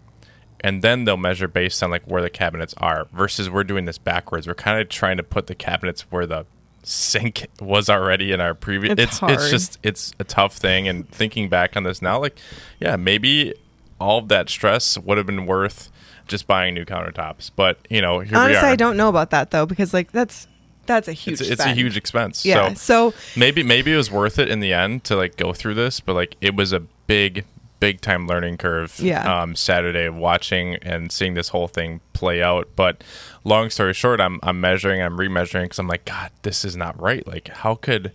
and 0.60 0.82
then 0.82 1.04
they'll 1.04 1.16
measure 1.16 1.46
based 1.48 1.82
on 1.82 1.90
like 1.90 2.04
where 2.04 2.22
the 2.22 2.30
cabinets 2.30 2.74
are 2.78 3.06
versus 3.12 3.50
we're 3.50 3.62
doing 3.64 3.84
this 3.84 3.98
backwards 3.98 4.46
we're 4.46 4.54
kind 4.54 4.80
of 4.80 4.88
trying 4.88 5.16
to 5.18 5.22
put 5.22 5.48
the 5.48 5.54
cabinets 5.54 6.02
where 6.10 6.26
the 6.26 6.46
sink 6.82 7.46
was 7.60 7.90
already 7.90 8.32
in 8.32 8.40
our 8.40 8.54
previous 8.54 8.92
It's 8.92 9.02
it's 9.02 9.18
hard. 9.18 9.32
it's 9.32 9.50
just 9.50 9.78
it's 9.82 10.14
a 10.18 10.24
tough 10.24 10.56
thing 10.56 10.88
and 10.88 11.08
thinking 11.10 11.48
back 11.48 11.76
on 11.76 11.82
this 11.82 12.00
now 12.00 12.18
like 12.20 12.38
yeah 12.80 12.96
maybe 12.96 13.52
all 14.00 14.18
of 14.20 14.28
that 14.28 14.48
stress 14.48 14.96
would 14.96 15.18
have 15.18 15.26
been 15.26 15.44
worth 15.46 15.90
just 16.28 16.46
buying 16.46 16.72
new 16.74 16.84
countertops 16.84 17.50
but 17.54 17.78
you 17.90 18.00
know 18.00 18.20
here 18.20 18.36
Honestly, 18.38 18.62
we 18.62 18.66
are 18.68 18.72
I 18.72 18.76
don't 18.76 18.96
know 18.96 19.08
about 19.08 19.30
that 19.30 19.50
though 19.50 19.66
because 19.66 19.92
like 19.92 20.12
that's 20.12 20.46
that's 20.86 21.08
a 21.08 21.12
huge. 21.12 21.40
it's, 21.40 21.50
it's 21.50 21.64
a 21.64 21.74
huge 21.74 21.96
expense 21.96 22.44
Yeah. 22.44 22.74
so 22.74 23.10
So, 23.10 23.18
maybe 23.38 23.62
maybe 23.62 23.92
it 23.92 23.96
was 23.96 24.10
worth 24.10 24.38
it 24.38 24.48
in 24.48 24.60
the 24.60 24.72
end 24.72 25.04
to 25.04 25.16
like 25.16 25.36
go 25.36 25.52
through 25.52 25.74
this 25.74 26.00
but 26.00 26.14
like 26.14 26.36
it 26.40 26.54
was 26.54 26.72
a 26.72 26.80
big 27.06 27.44
big 27.78 28.00
time 28.00 28.26
learning 28.26 28.56
curve 28.56 28.98
Yeah. 28.98 29.42
um 29.42 29.54
saturday 29.54 30.08
watching 30.08 30.76
and 30.76 31.12
seeing 31.12 31.34
this 31.34 31.48
whole 31.50 31.68
thing 31.68 32.00
play 32.14 32.42
out 32.42 32.68
but 32.74 33.04
long 33.44 33.68
story 33.70 33.92
short 33.92 34.20
i'm 34.20 34.40
i'm 34.42 34.60
measuring 34.60 35.02
i'm 35.02 35.18
remeasuring 35.18 35.64
because 35.64 35.78
i'm 35.78 35.86
like 35.88 36.04
god 36.06 36.30
this 36.42 36.64
is 36.64 36.74
not 36.76 36.98
right 37.00 37.26
like 37.26 37.48
how 37.48 37.74
could 37.74 38.12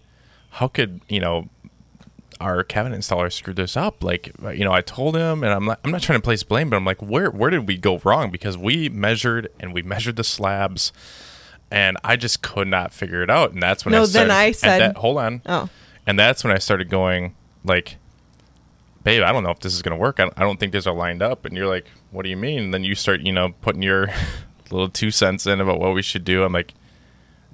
how 0.51 0.67
could 0.67 1.01
you 1.07 1.19
know 1.19 1.47
our 2.39 2.63
cabinet 2.63 2.99
installer 2.99 3.31
screwed 3.31 3.55
this 3.55 3.77
up. 3.77 4.03
Like, 4.03 4.31
you 4.55 4.63
know, 4.63 4.71
I 4.71 4.81
told 4.81 5.15
him, 5.15 5.43
and 5.43 5.53
I'm 5.53 5.65
not, 5.65 5.79
I'm 5.83 5.91
not 5.91 6.01
trying 6.01 6.17
to 6.19 6.23
place 6.23 6.41
blame, 6.41 6.71
but 6.71 6.75
I'm 6.75 6.83
like, 6.85 6.99
where 6.99 7.29
where 7.29 7.51
did 7.51 7.67
we 7.67 7.77
go 7.77 7.99
wrong? 7.99 8.31
Because 8.31 8.57
we 8.57 8.89
measured 8.89 9.49
and 9.59 9.75
we 9.75 9.83
measured 9.83 10.15
the 10.15 10.23
slabs, 10.23 10.91
and 11.71 11.97
I 12.03 12.15
just 12.15 12.41
could 12.41 12.67
not 12.67 12.93
figure 12.93 13.23
it 13.23 13.29
out. 13.29 13.51
And 13.53 13.61
that's 13.63 13.85
when 13.85 13.93
No, 13.93 14.03
I 14.03 14.05
then 14.07 14.31
I 14.31 14.51
said- 14.51 14.79
that- 14.81 14.97
hold 14.97 15.17
on, 15.17 15.41
Oh. 15.45 15.69
and 16.05 16.19
that's 16.19 16.43
when 16.43 16.53
I 16.53 16.57
started 16.59 16.89
going 16.89 17.33
like, 17.63 17.97
babe, 19.03 19.23
I 19.23 19.31
don't 19.31 19.43
know 19.43 19.51
if 19.51 19.59
this 19.59 19.73
is 19.73 19.81
gonna 19.81 19.97
work. 19.97 20.19
I 20.19 20.23
don't, 20.23 20.33
I 20.37 20.41
don't 20.41 20.59
think 20.59 20.73
these 20.73 20.85
are 20.87 20.93
lined 20.93 21.21
up. 21.21 21.45
And 21.45 21.55
you're 21.55 21.67
like, 21.67 21.85
what 22.11 22.23
do 22.23 22.29
you 22.29 22.37
mean? 22.37 22.59
And 22.59 22.73
then 22.73 22.83
you 22.83 22.95
start, 22.95 23.21
you 23.21 23.31
know, 23.31 23.53
putting 23.61 23.81
your 23.81 24.09
little 24.71 24.89
two 24.89 25.11
cents 25.11 25.47
in 25.47 25.59
about 25.61 25.79
what 25.79 25.93
we 25.93 26.01
should 26.01 26.23
do. 26.23 26.43
I'm 26.43 26.53
like. 26.53 26.73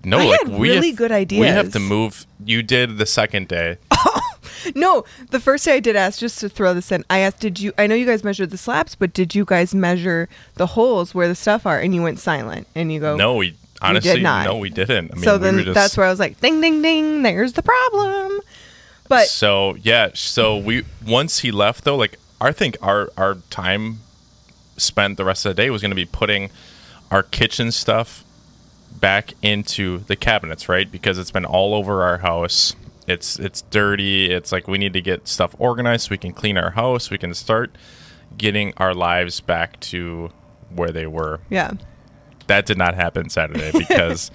No, 0.03 0.19
I 0.19 0.23
like 0.25 0.41
had 0.43 0.49
we 0.59 0.69
really 0.69 0.89
have, 0.89 0.95
good 0.95 1.31
We 1.31 1.47
have 1.47 1.71
to 1.73 1.79
move. 1.79 2.27
You 2.45 2.61
did 2.61 2.97
the 2.99 3.05
second 3.07 3.47
day. 3.47 3.77
No, 4.75 5.05
the 5.31 5.39
first 5.39 5.63
day 5.65 5.75
I 5.75 5.79
did 5.79 5.95
ask, 5.95 6.19
just 6.19 6.39
to 6.39 6.49
throw 6.49 6.73
this 6.73 6.91
in, 6.91 7.05
I 7.09 7.19
asked, 7.19 7.39
did 7.39 7.59
you, 7.59 7.71
I 7.77 7.87
know 7.87 7.95
you 7.95 8.05
guys 8.05 8.23
measured 8.23 8.49
the 8.49 8.57
slabs, 8.57 8.95
but 8.95 9.13
did 9.13 9.33
you 9.33 9.45
guys 9.45 9.73
measure 9.73 10.27
the 10.55 10.65
holes 10.67 11.15
where 11.15 11.27
the 11.27 11.35
stuff 11.35 11.65
are? 11.65 11.79
And 11.79 11.95
you 11.95 12.01
went 12.01 12.19
silent. 12.19 12.67
And 12.75 12.91
you 12.91 12.99
go, 12.99 13.15
No, 13.15 13.35
we 13.35 13.55
honestly 13.81 14.21
not. 14.21 14.45
no, 14.45 14.57
we 14.57 14.69
didn't. 14.69 15.11
I 15.11 15.15
mean, 15.15 15.23
so 15.23 15.37
we 15.37 15.43
then 15.43 15.55
were 15.57 15.63
just, 15.63 15.75
that's 15.75 15.97
where 15.97 16.05
I 16.05 16.09
was 16.09 16.19
like, 16.19 16.39
ding, 16.41 16.61
ding, 16.61 16.81
ding, 16.81 17.23
there's 17.23 17.53
the 17.53 17.63
problem. 17.63 18.39
But 19.07 19.27
So 19.27 19.75
yeah, 19.75 20.09
so 20.13 20.57
we 20.57 20.83
once 21.05 21.39
he 21.39 21.51
left 21.51 21.83
though, 21.83 21.95
like 21.95 22.17
I 22.41 22.51
think 22.51 22.77
our 22.81 23.09
our 23.17 23.35
time 23.49 23.99
spent 24.75 25.17
the 25.17 25.25
rest 25.25 25.45
of 25.45 25.55
the 25.55 25.61
day 25.61 25.69
was 25.69 25.81
going 25.81 25.91
to 25.91 25.95
be 25.95 26.05
putting 26.05 26.49
our 27.09 27.23
kitchen 27.23 27.71
stuff 27.71 28.23
back 28.99 29.33
into 29.41 29.99
the 29.99 30.15
cabinets, 30.15 30.67
right? 30.67 30.91
Because 30.91 31.17
it's 31.17 31.31
been 31.31 31.45
all 31.45 31.73
over 31.73 32.03
our 32.03 32.17
house. 32.19 32.75
It's 33.07 33.39
it's 33.39 33.61
dirty. 33.61 34.29
It's 34.31 34.51
like 34.51 34.67
we 34.67 34.77
need 34.77 34.93
to 34.93 35.01
get 35.01 35.27
stuff 35.27 35.55
organized 35.57 36.07
so 36.07 36.11
we 36.11 36.17
can 36.17 36.33
clean 36.33 36.57
our 36.57 36.71
house. 36.71 37.09
We 37.09 37.17
can 37.17 37.33
start 37.33 37.71
getting 38.37 38.73
our 38.77 38.93
lives 38.93 39.39
back 39.39 39.79
to 39.79 40.31
where 40.69 40.89
they 40.91 41.07
were. 41.07 41.39
yeah. 41.49 41.71
That 42.47 42.65
did 42.65 42.77
not 42.77 42.95
happen 42.95 43.29
Saturday 43.29 43.71
because 43.77 44.31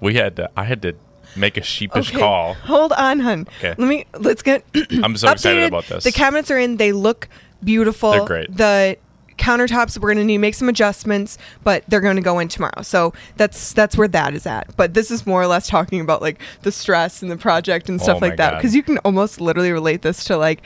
we 0.00 0.14
had 0.14 0.36
to, 0.36 0.50
I 0.56 0.64
had 0.64 0.82
to 0.82 0.94
make 1.36 1.56
a 1.56 1.62
sheepish 1.62 2.10
Okay, 2.10 2.18
call. 2.18 2.54
Hold 2.54 2.92
on, 2.92 3.20
hun. 3.20 3.46
Okay. 3.58 3.74
Let 3.76 3.88
me, 3.88 4.06
let's 4.18 4.42
get 4.42 4.64
I'm 5.02 5.16
so 5.16 5.30
excited 5.30 5.64
about 5.64 5.86
this. 5.86 6.04
The 6.04 6.12
cabinets 6.12 6.50
are 6.50 6.58
in. 6.58 6.76
They 6.76 6.92
look 6.92 7.28
beautiful. 7.62 8.12
They're 8.12 8.24
great. 8.24 8.56
The 8.56 8.96
countertops 9.40 9.98
we're 9.98 10.08
going 10.08 10.18
to 10.18 10.24
need 10.24 10.34
to 10.34 10.38
make 10.38 10.54
some 10.54 10.68
adjustments, 10.68 11.38
but 11.64 11.82
they're 11.88 12.00
going 12.00 12.16
to 12.16 12.22
go 12.22 12.38
in 12.38 12.48
tomorrow. 12.48 12.82
So 12.82 13.14
that's 13.36 13.72
that's 13.72 13.96
where 13.96 14.08
that 14.08 14.34
is 14.34 14.46
at. 14.46 14.76
But 14.76 14.94
this 14.94 15.10
is 15.10 15.26
more 15.26 15.42
or 15.42 15.46
less 15.46 15.66
talking 15.66 16.00
about 16.00 16.20
like 16.20 16.40
the 16.62 16.70
stress 16.70 17.22
and 17.22 17.30
the 17.30 17.36
project 17.36 17.88
and 17.88 18.00
oh 18.00 18.04
stuff 18.04 18.16
Oh 18.16 18.26
like 18.26 18.36
that 18.36 18.56
because 18.56 18.74
you 18.74 18.82
can 18.82 18.98
almost 18.98 19.40
literally 19.40 19.72
relate 19.72 20.02
this 20.02 20.24
to 20.24 20.36
like 20.36 20.62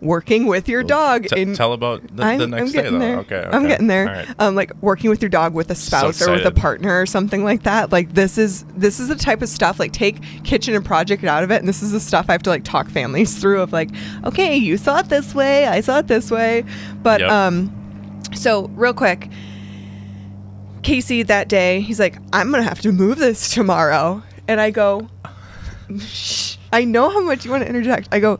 working 0.00 0.46
with 0.46 0.68
your 0.68 0.82
dog 0.82 1.26
T- 1.28 1.40
in 1.40 1.54
tell 1.54 1.72
about 1.72 2.02
the, 2.14 2.22
I'm, 2.22 2.38
the 2.38 2.44
I'm 2.44 2.50
next 2.50 2.72
day 2.72 2.82
getting 2.82 2.98
though. 2.98 3.04
there. 3.06 3.18
Okay, 3.20 3.42
I'm 3.50 3.62
okay. 3.62 3.68
getting 3.68 3.86
there. 3.86 4.06
Right. 4.06 4.28
Um, 4.38 4.54
like 4.54 4.72
working 4.82 5.08
with 5.08 5.22
your 5.22 5.28
dog 5.30 5.54
with 5.54 5.70
a 5.70 5.74
spouse 5.74 6.20
or 6.20 6.32
with 6.32 6.44
a 6.44 6.50
partner 6.50 7.00
or 7.00 7.06
something 7.06 7.42
like 7.42 7.62
that. 7.62 7.90
Like 7.92 8.12
this 8.14 8.36
is 8.36 8.64
this 8.76 9.00
is 9.00 9.08
the 9.08 9.14
type 9.16 9.40
of 9.40 9.48
stuff. 9.48 9.78
Like 9.78 9.92
take 9.92 10.20
kitchen 10.44 10.74
and 10.74 10.84
project 10.84 11.24
out 11.24 11.42
of 11.42 11.50
it, 11.50 11.56
and 11.60 11.68
this 11.68 11.82
is 11.82 11.92
the 11.92 12.00
stuff 12.00 12.26
I 12.28 12.32
have 12.32 12.42
to 12.42 12.50
like 12.50 12.64
talk 12.64 12.90
families 12.90 13.38
through. 13.38 13.62
Of 13.62 13.72
like, 13.72 13.90
okay, 14.24 14.56
you 14.56 14.76
saw 14.76 14.98
it 14.98 15.08
this 15.08 15.34
way, 15.34 15.66
I 15.66 15.80
saw 15.80 15.98
it 16.00 16.06
this 16.06 16.30
way, 16.30 16.64
but 17.02 17.20
Yep. 17.20 17.30
um, 17.30 18.20
so 18.34 18.68
real 18.74 18.94
quick. 18.94 19.30
Casey 20.82 21.22
that 21.22 21.48
day, 21.48 21.80
he's 21.80 21.98
like, 21.98 22.18
I'm 22.34 22.50
gonna 22.50 22.62
have 22.62 22.80
to 22.82 22.92
move 22.92 23.16
this 23.16 23.48
tomorrow. 23.54 24.22
And 24.46 24.60
I 24.60 24.70
go, 24.70 25.08
Shh, 25.98 26.56
I 26.72 26.84
know 26.84 27.08
how 27.08 27.22
much 27.22 27.44
you 27.46 27.50
want 27.50 27.62
to 27.62 27.68
interject. 27.68 28.08
I 28.12 28.20
go, 28.20 28.38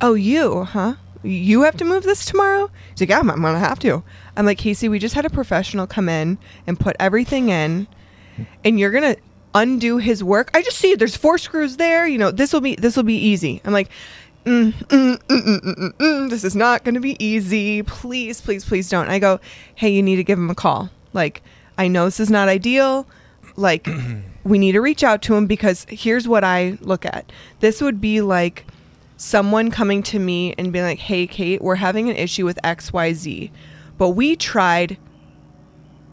Oh, 0.00 0.14
you, 0.14 0.64
huh? 0.64 0.94
You 1.22 1.62
have 1.62 1.76
to 1.78 1.84
move 1.84 2.02
this 2.02 2.24
tomorrow? 2.26 2.70
He's 2.90 3.00
like, 3.00 3.08
Yeah, 3.08 3.20
I'm, 3.20 3.30
I'm 3.30 3.40
gonna 3.40 3.58
have 3.58 3.78
to. 3.80 4.02
I'm 4.36 4.44
like, 4.44 4.58
Casey, 4.58 4.88
we 4.88 4.98
just 4.98 5.14
had 5.14 5.24
a 5.24 5.30
professional 5.30 5.86
come 5.86 6.08
in 6.08 6.38
and 6.66 6.78
put 6.78 6.96
everything 7.00 7.48
in, 7.48 7.86
and 8.64 8.78
you're 8.78 8.90
gonna 8.90 9.16
undo 9.54 9.98
his 9.98 10.22
work. 10.22 10.50
I 10.52 10.62
just 10.62 10.78
see 10.78 10.94
there's 10.94 11.16
four 11.16 11.38
screws 11.38 11.76
there. 11.76 12.06
You 12.06 12.18
know, 12.18 12.30
this 12.30 12.52
will 12.52 12.60
be 12.60 12.74
this 12.74 12.96
will 12.96 13.04
be 13.04 13.16
easy. 13.16 13.62
I'm 13.64 13.72
like, 13.72 13.88
mm, 14.44 14.72
mm, 14.72 15.16
mm, 15.16 15.18
mm, 15.18 15.60
mm, 15.60 15.74
mm, 15.76 15.92
mm, 15.92 16.30
this 16.30 16.44
is 16.44 16.54
not 16.54 16.84
going 16.84 16.94
to 16.94 17.00
be 17.00 17.22
easy. 17.24 17.82
Please, 17.82 18.40
please, 18.40 18.64
please 18.64 18.88
don't. 18.88 19.08
I 19.08 19.18
go, 19.18 19.40
hey, 19.74 19.90
you 19.90 20.02
need 20.02 20.16
to 20.16 20.24
give 20.24 20.38
him 20.38 20.50
a 20.50 20.54
call. 20.54 20.90
Like, 21.12 21.42
I 21.78 21.88
know 21.88 22.04
this 22.06 22.20
is 22.20 22.30
not 22.30 22.48
ideal. 22.48 23.06
Like, 23.56 23.88
we 24.44 24.58
need 24.58 24.72
to 24.72 24.80
reach 24.80 25.02
out 25.02 25.22
to 25.22 25.34
him 25.34 25.46
because 25.46 25.86
here's 25.88 26.28
what 26.28 26.44
I 26.44 26.76
look 26.80 27.06
at. 27.06 27.30
This 27.60 27.80
would 27.80 28.00
be 28.00 28.20
like 28.20 28.66
someone 29.24 29.70
coming 29.70 30.02
to 30.02 30.18
me 30.18 30.54
and 30.58 30.70
being 30.70 30.84
like, 30.84 30.98
hey, 30.98 31.26
Kate, 31.26 31.62
we're 31.62 31.76
having 31.76 32.10
an 32.10 32.16
issue 32.16 32.44
with 32.44 32.58
XYZ, 32.62 33.50
but 33.96 34.10
we 34.10 34.36
tried 34.36 34.98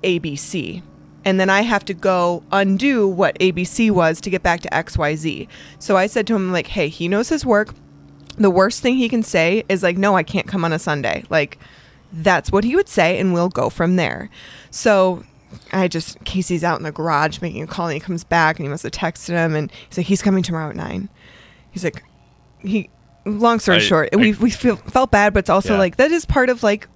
ABC. 0.01 0.81
And 1.25 1.37
then 1.37 1.49
I 1.49 1.61
have 1.61 1.83
to 1.85 1.93
go 1.93 2.41
undo 2.53 3.09
what 3.09 3.37
ABC 3.39 3.91
was 3.91 4.21
to 4.21 4.29
get 4.29 4.41
back 4.41 4.61
to 4.61 4.69
XYZ. 4.69 5.49
So 5.77 5.97
I 5.97 6.07
said 6.07 6.25
to 6.27 6.35
him, 6.35 6.53
like, 6.53 6.67
hey, 6.67 6.87
he 6.87 7.09
knows 7.09 7.27
his 7.27 7.45
work. 7.45 7.75
The 8.37 8.49
worst 8.49 8.81
thing 8.81 8.95
he 8.95 9.09
can 9.09 9.23
say 9.23 9.65
is, 9.67 9.83
like, 9.83 9.97
no, 9.97 10.15
I 10.15 10.23
can't 10.23 10.47
come 10.47 10.63
on 10.63 10.71
a 10.71 10.79
Sunday. 10.79 11.25
Like, 11.29 11.59
that's 12.13 12.49
what 12.49 12.63
he 12.63 12.77
would 12.77 12.87
say, 12.87 13.19
and 13.19 13.33
we'll 13.33 13.49
go 13.49 13.69
from 13.69 13.97
there. 13.97 14.29
So 14.69 15.25
I 15.73 15.89
just, 15.89 16.23
Casey's 16.23 16.63
out 16.63 16.79
in 16.79 16.83
the 16.83 16.93
garage 16.93 17.41
making 17.41 17.61
a 17.61 17.67
call, 17.67 17.87
and 17.87 17.93
he 17.93 17.99
comes 17.99 18.23
back, 18.23 18.57
and 18.57 18.65
he 18.65 18.69
must 18.69 18.83
have 18.83 18.93
texted 18.93 19.31
him, 19.31 19.53
and 19.53 19.69
he's 19.89 19.97
like, 19.97 20.07
he's 20.07 20.21
coming 20.21 20.43
tomorrow 20.43 20.69
at 20.69 20.77
nine. 20.77 21.09
He's 21.71 21.83
like, 21.83 22.03
he, 22.59 22.89
long 23.25 23.59
story 23.59 23.77
I- 23.77 23.81
short, 23.81 24.09
I- 24.13 24.15
we, 24.17 24.33
we 24.33 24.49
feel, 24.49 24.75
felt 24.75 25.11
bad, 25.11 25.33
but 25.33 25.39
it's 25.39 25.49
also 25.49 25.73
Yeah. 25.73 25.79
like, 25.79 25.97
that 25.97 26.11
is 26.11 26.25
part 26.25 26.49
of, 26.49 26.63
like, 26.63 26.87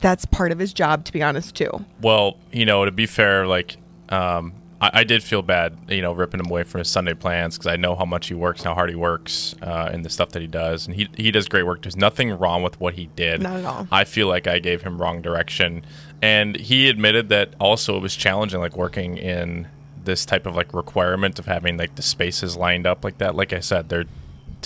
that's 0.00 0.24
part 0.26 0.52
of 0.52 0.58
his 0.58 0.72
job, 0.72 1.04
to 1.06 1.12
be 1.12 1.22
honest, 1.22 1.54
too. 1.54 1.84
Well, 2.02 2.36
you 2.52 2.66
know, 2.66 2.84
to 2.84 2.90
be 2.90 3.06
fair, 3.06 3.46
like 3.46 3.76
um, 4.10 4.52
I, 4.80 4.90
I 5.00 5.04
did 5.04 5.22
feel 5.24 5.40
bad, 5.42 5.76
you 5.88 6.02
know, 6.02 6.12
ripping 6.12 6.38
him 6.40 6.46
away 6.50 6.64
from 6.64 6.80
his 6.80 6.88
Sunday 6.90 7.14
plans 7.14 7.56
because 7.56 7.66
I 7.66 7.76
know 7.76 7.96
how 7.96 8.04
much 8.04 8.28
he 8.28 8.34
works, 8.34 8.60
and 8.60 8.68
how 8.68 8.74
hard 8.74 8.90
he 8.90 8.94
works, 8.94 9.54
uh, 9.62 9.88
and 9.90 10.04
the 10.04 10.10
stuff 10.10 10.28
that 10.30 10.42
he 10.42 10.48
does, 10.48 10.86
and 10.86 10.94
he 10.94 11.08
he 11.16 11.30
does 11.30 11.48
great 11.48 11.64
work. 11.64 11.80
There's 11.82 11.96
nothing 11.96 12.30
wrong 12.38 12.62
with 12.62 12.78
what 12.78 12.94
he 12.94 13.06
did. 13.16 13.42
Not 13.42 13.56
at 13.56 13.64
all. 13.64 13.88
I 13.90 14.04
feel 14.04 14.28
like 14.28 14.46
I 14.46 14.58
gave 14.58 14.82
him 14.82 15.00
wrong 15.00 15.22
direction, 15.22 15.82
and 16.20 16.56
he 16.56 16.88
admitted 16.90 17.30
that 17.30 17.54
also 17.58 17.96
it 17.96 18.02
was 18.02 18.14
challenging, 18.14 18.60
like 18.60 18.76
working 18.76 19.16
in 19.16 19.66
this 20.04 20.26
type 20.26 20.44
of 20.46 20.54
like 20.54 20.74
requirement 20.74 21.38
of 21.38 21.46
having 21.46 21.78
like 21.78 21.94
the 21.96 22.02
spaces 22.02 22.54
lined 22.54 22.86
up 22.86 23.02
like 23.02 23.16
that. 23.18 23.34
Like 23.34 23.54
I 23.54 23.60
said, 23.60 23.88
they're 23.88 24.04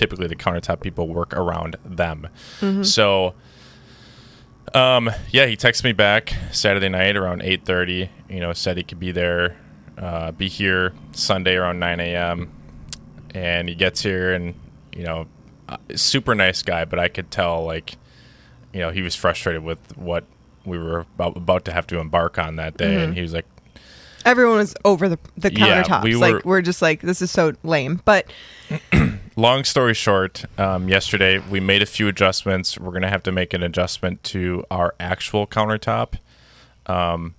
typically 0.01 0.27
the 0.27 0.35
countertop 0.37 0.81
people 0.81 1.07
work 1.09 1.35
around 1.35 1.77
them, 1.85 2.27
so. 2.83 3.35
Um, 4.73 5.11
yeah, 5.31 5.47
he 5.47 5.57
texted 5.57 5.83
me 5.83 5.93
back 5.93 6.33
Saturday 6.53 6.89
night 6.89 7.17
around 7.17 7.43
8:30. 7.43 8.09
You 8.29 8.39
know, 8.41 8.53
said 8.53 8.77
he 8.77 8.85
could 8.85 9.01
be 9.01 9.11
there, 9.11 9.57
uh, 9.99 10.31
be 10.31 10.49
here 10.49 10.93
Sunday 11.11 11.57
around 11.57 11.81
9 11.81 11.99
a.m. 11.99 12.53
And 13.35 13.69
he 13.69 13.75
gets 13.75 14.01
here, 14.03 14.33
and 14.33 14.55
you 14.95 15.03
know, 15.03 15.27
uh, 15.69 15.77
super 15.97 16.37
nice 16.37 16.63
guy, 16.63 16.85
but 16.85 17.01
I 17.01 17.09
could 17.09 17.33
tell 17.33 17.65
like, 17.65 17.97
you 18.73 18.79
know, 18.79 18.91
he 18.91 19.03
was 19.03 19.17
frustrated 19.17 19.65
with 19.65 19.81
what 19.97 20.25
we 20.65 20.79
were 20.79 21.01
about, 21.17 21.37
about 21.37 21.65
to 21.65 21.73
have 21.73 21.89
to 21.89 21.99
embark 21.99 22.39
on 22.39 22.55
that 22.57 22.77
day, 22.77 23.03
and 23.03 23.15
he 23.15 23.23
was 23.23 23.33
like, 23.33 23.47
Everyone 24.25 24.59
was 24.59 24.75
over 24.85 25.09
the, 25.09 25.19
the 25.37 25.53
Yeah, 25.53 25.83
countertops. 25.83 26.03
we 26.05 26.15
like, 26.15 26.33
were- 26.35 26.43
we're 26.45 26.63
just 26.63 26.81
like, 26.83 27.01
this 27.01 27.23
is 27.23 27.31
so 27.33 27.55
lame. 27.65 28.03
But 28.05 28.31
long 29.41 29.65
story 29.65 29.95
short, 29.95 30.45
um, 30.59 30.89
yesterday 30.89 31.39
we 31.39 31.61
made 31.61 31.83
a 31.83 31.87
few 31.87 32.07
adjustments. 32.09 32.79
We're 32.79 32.93
gonna 32.93 33.09
have 33.09 33.23
to 33.25 33.33
make 33.33 33.55
an 33.55 33.63
adjustment 33.63 34.23
to 34.25 34.65
our 34.71 34.95
actual 35.01 35.47
countertop. 35.47 36.15
Um, 36.87 37.35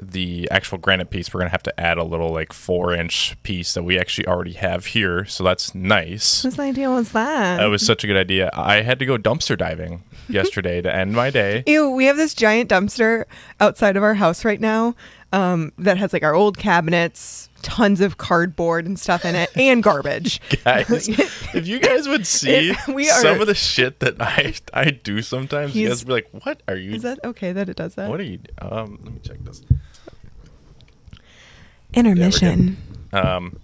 the 0.00 0.48
actual 0.50 0.78
granite 0.78 1.10
piece, 1.10 1.34
we're 1.34 1.40
gonna 1.40 1.50
have 1.50 1.64
to 1.64 1.80
add 1.80 1.98
a 1.98 2.04
little 2.04 2.32
like 2.32 2.52
four 2.52 2.94
inch 2.94 3.36
piece 3.42 3.74
that 3.74 3.82
we 3.82 3.98
actually 3.98 4.26
already 4.26 4.52
have 4.52 4.86
here. 4.86 5.24
So 5.26 5.44
that's 5.44 5.74
nice. 5.74 6.42
whose 6.42 6.58
idea 6.58 6.88
was 6.88 7.12
that? 7.12 7.58
That 7.58 7.66
was 7.66 7.84
such 7.84 8.04
a 8.04 8.06
good 8.06 8.16
idea. 8.16 8.50
I 8.54 8.82
had 8.82 8.98
to 9.00 9.06
go 9.06 9.18
dumpster 9.18 9.58
diving 9.58 10.04
yesterday 10.28 10.80
to 10.80 10.94
end 10.94 11.12
my 11.12 11.30
day. 11.30 11.64
Ew, 11.66 11.90
we 11.90 12.06
have 12.06 12.16
this 12.16 12.32
giant 12.32 12.70
dumpster 12.70 13.24
outside 13.58 13.96
of 13.96 14.02
our 14.02 14.14
house 14.14 14.44
right 14.44 14.60
now 14.60 14.94
um, 15.32 15.72
that 15.78 15.98
has 15.98 16.12
like 16.12 16.22
our 16.22 16.34
old 16.34 16.56
cabinets, 16.56 17.49
tons 17.62 18.00
of 18.00 18.16
cardboard 18.18 18.86
and 18.86 18.98
stuff 18.98 19.24
in 19.24 19.34
it, 19.34 19.50
and 19.56 19.82
garbage. 19.90 20.40
Guys, 20.64 21.08
if 21.08 21.66
you 21.66 21.78
guys 21.78 22.08
would 22.08 22.26
see 22.38 22.70
It- 22.70 22.88
we 22.94 23.08
are- 23.10 23.20
some 23.20 23.40
of 23.40 23.46
the 23.46 23.54
shit 23.54 24.00
that 24.00 24.20
I 24.20 24.54
I 24.74 24.90
do 24.90 25.22
sometimes, 25.22 25.74
you 25.74 25.88
guys 25.88 26.04
would 26.04 26.08
be 26.08 26.12
like, 26.14 26.44
"What 26.44 26.62
are 26.68 26.76
you? 26.76 26.92
Is 26.94 27.02
that 27.02 27.18
okay 27.24 27.52
that 27.52 27.68
it 27.68 27.76
does 27.76 27.94
that? 27.96 28.08
what 28.10 28.20
are 28.20 28.24
you? 28.24 28.38
Um, 28.60 28.98
let 29.02 29.12
me 29.14 29.20
check 29.22 29.38
this. 29.44 29.62
Intermission. 31.92 32.76
um, 33.12 33.58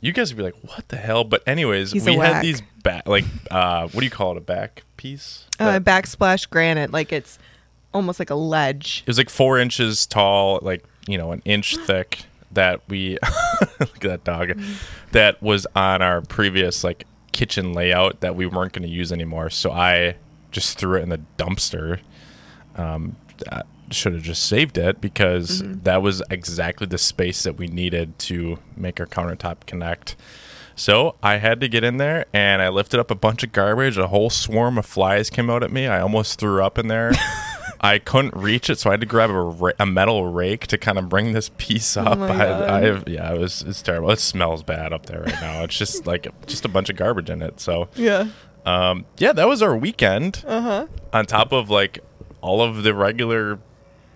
you 0.00 0.12
guys 0.12 0.30
would 0.32 0.36
be 0.36 0.42
like, 0.42 0.56
"What 0.62 0.88
the 0.88 0.96
hell?" 0.96 1.24
But 1.24 1.42
anyways, 1.46 1.92
He's 1.92 2.04
we 2.04 2.16
had 2.16 2.42
these 2.42 2.60
back, 2.82 3.08
like, 3.08 3.24
uh, 3.50 3.82
what 3.88 4.00
do 4.00 4.04
you 4.04 4.10
call 4.10 4.32
it? 4.32 4.36
A 4.38 4.42
back 4.42 4.82
piece? 4.96 5.46
uh, 5.58 5.78
backsplash 5.80 6.48
granite, 6.50 6.90
like 6.92 7.12
it's 7.12 7.38
almost 7.94 8.18
like 8.18 8.28
a 8.30 8.34
ledge. 8.34 9.02
it 9.06 9.08
was 9.08 9.16
like 9.18 9.30
four 9.30 9.58
inches 9.58 10.06
tall, 10.06 10.58
like 10.60 10.84
you 11.08 11.16
know, 11.16 11.32
an 11.32 11.40
inch 11.46 11.76
thick. 11.78 12.24
That 12.56 12.80
we 12.88 13.18
look 13.80 14.04
at 14.04 14.24
that 14.24 14.24
dog. 14.24 14.58
That 15.12 15.40
was 15.42 15.66
on 15.76 16.02
our 16.02 16.20
previous 16.20 16.82
like 16.82 17.06
kitchen 17.32 17.72
layout 17.72 18.20
that 18.20 18.34
we 18.34 18.46
weren't 18.46 18.72
going 18.72 18.82
to 18.82 18.88
use 18.88 19.12
anymore. 19.12 19.50
So 19.50 19.70
I 19.70 20.16
just 20.50 20.78
threw 20.78 20.98
it 20.98 21.02
in 21.02 21.10
the 21.10 21.20
dumpster. 21.38 22.00
Um, 22.76 23.16
I 23.52 23.62
should 23.90 24.14
have 24.14 24.22
just 24.22 24.44
saved 24.46 24.78
it 24.78 25.00
because 25.00 25.62
that 25.64 26.02
was 26.02 26.22
exactly 26.30 26.86
the 26.86 26.98
space 26.98 27.42
that 27.42 27.56
we 27.56 27.66
needed 27.66 28.18
to 28.20 28.58
make 28.76 28.98
our 29.00 29.06
countertop 29.06 29.66
connect. 29.66 30.16
So 30.74 31.16
I 31.22 31.36
had 31.36 31.60
to 31.60 31.68
get 31.68 31.84
in 31.84 31.98
there 31.98 32.26
and 32.32 32.60
I 32.62 32.68
lifted 32.68 33.00
up 33.00 33.10
a 33.10 33.14
bunch 33.14 33.42
of 33.42 33.52
garbage. 33.52 33.96
A 33.96 34.08
whole 34.08 34.30
swarm 34.30 34.78
of 34.78 34.86
flies 34.86 35.30
came 35.30 35.50
out 35.50 35.62
at 35.62 35.70
me. 35.70 35.86
I 35.86 36.00
almost 36.00 36.38
threw 36.38 36.62
up 36.62 36.78
in 36.78 36.88
there. 36.88 37.12
I 37.80 37.98
couldn't 37.98 38.34
reach 38.34 38.68
it, 38.70 38.78
so 38.78 38.90
I 38.90 38.94
had 38.94 39.00
to 39.00 39.06
grab 39.06 39.30
a, 39.30 39.34
ra- 39.40 39.72
a 39.78 39.86
metal 39.86 40.26
rake 40.26 40.66
to 40.68 40.78
kind 40.78 40.98
of 40.98 41.08
bring 41.08 41.32
this 41.32 41.50
piece 41.58 41.96
up. 41.96 42.18
my 42.18 42.28
I, 42.28 42.80
I 42.80 43.02
yeah, 43.06 43.32
it 43.32 43.38
was 43.38 43.62
it's 43.62 43.82
terrible. 43.82 44.10
It 44.10 44.18
smells 44.20 44.62
bad 44.62 44.92
up 44.92 45.06
there 45.06 45.22
right 45.22 45.40
now. 45.40 45.62
It's 45.64 45.76
just 45.76 46.06
like 46.06 46.26
just 46.46 46.64
a 46.64 46.68
bunch 46.68 46.88
of 46.90 46.96
garbage 46.96 47.30
in 47.30 47.42
it. 47.42 47.60
So 47.60 47.88
Yeah. 47.94 48.28
um, 48.64 49.04
yeah, 49.18 49.32
that 49.32 49.46
was 49.48 49.62
our 49.62 49.76
weekend. 49.76 50.42
Uh 50.46 50.60
huh. 50.60 50.86
On 51.12 51.26
top 51.26 51.52
of 51.52 51.70
like 51.70 52.00
all 52.40 52.62
of 52.62 52.82
the 52.82 52.94
regular, 52.94 53.58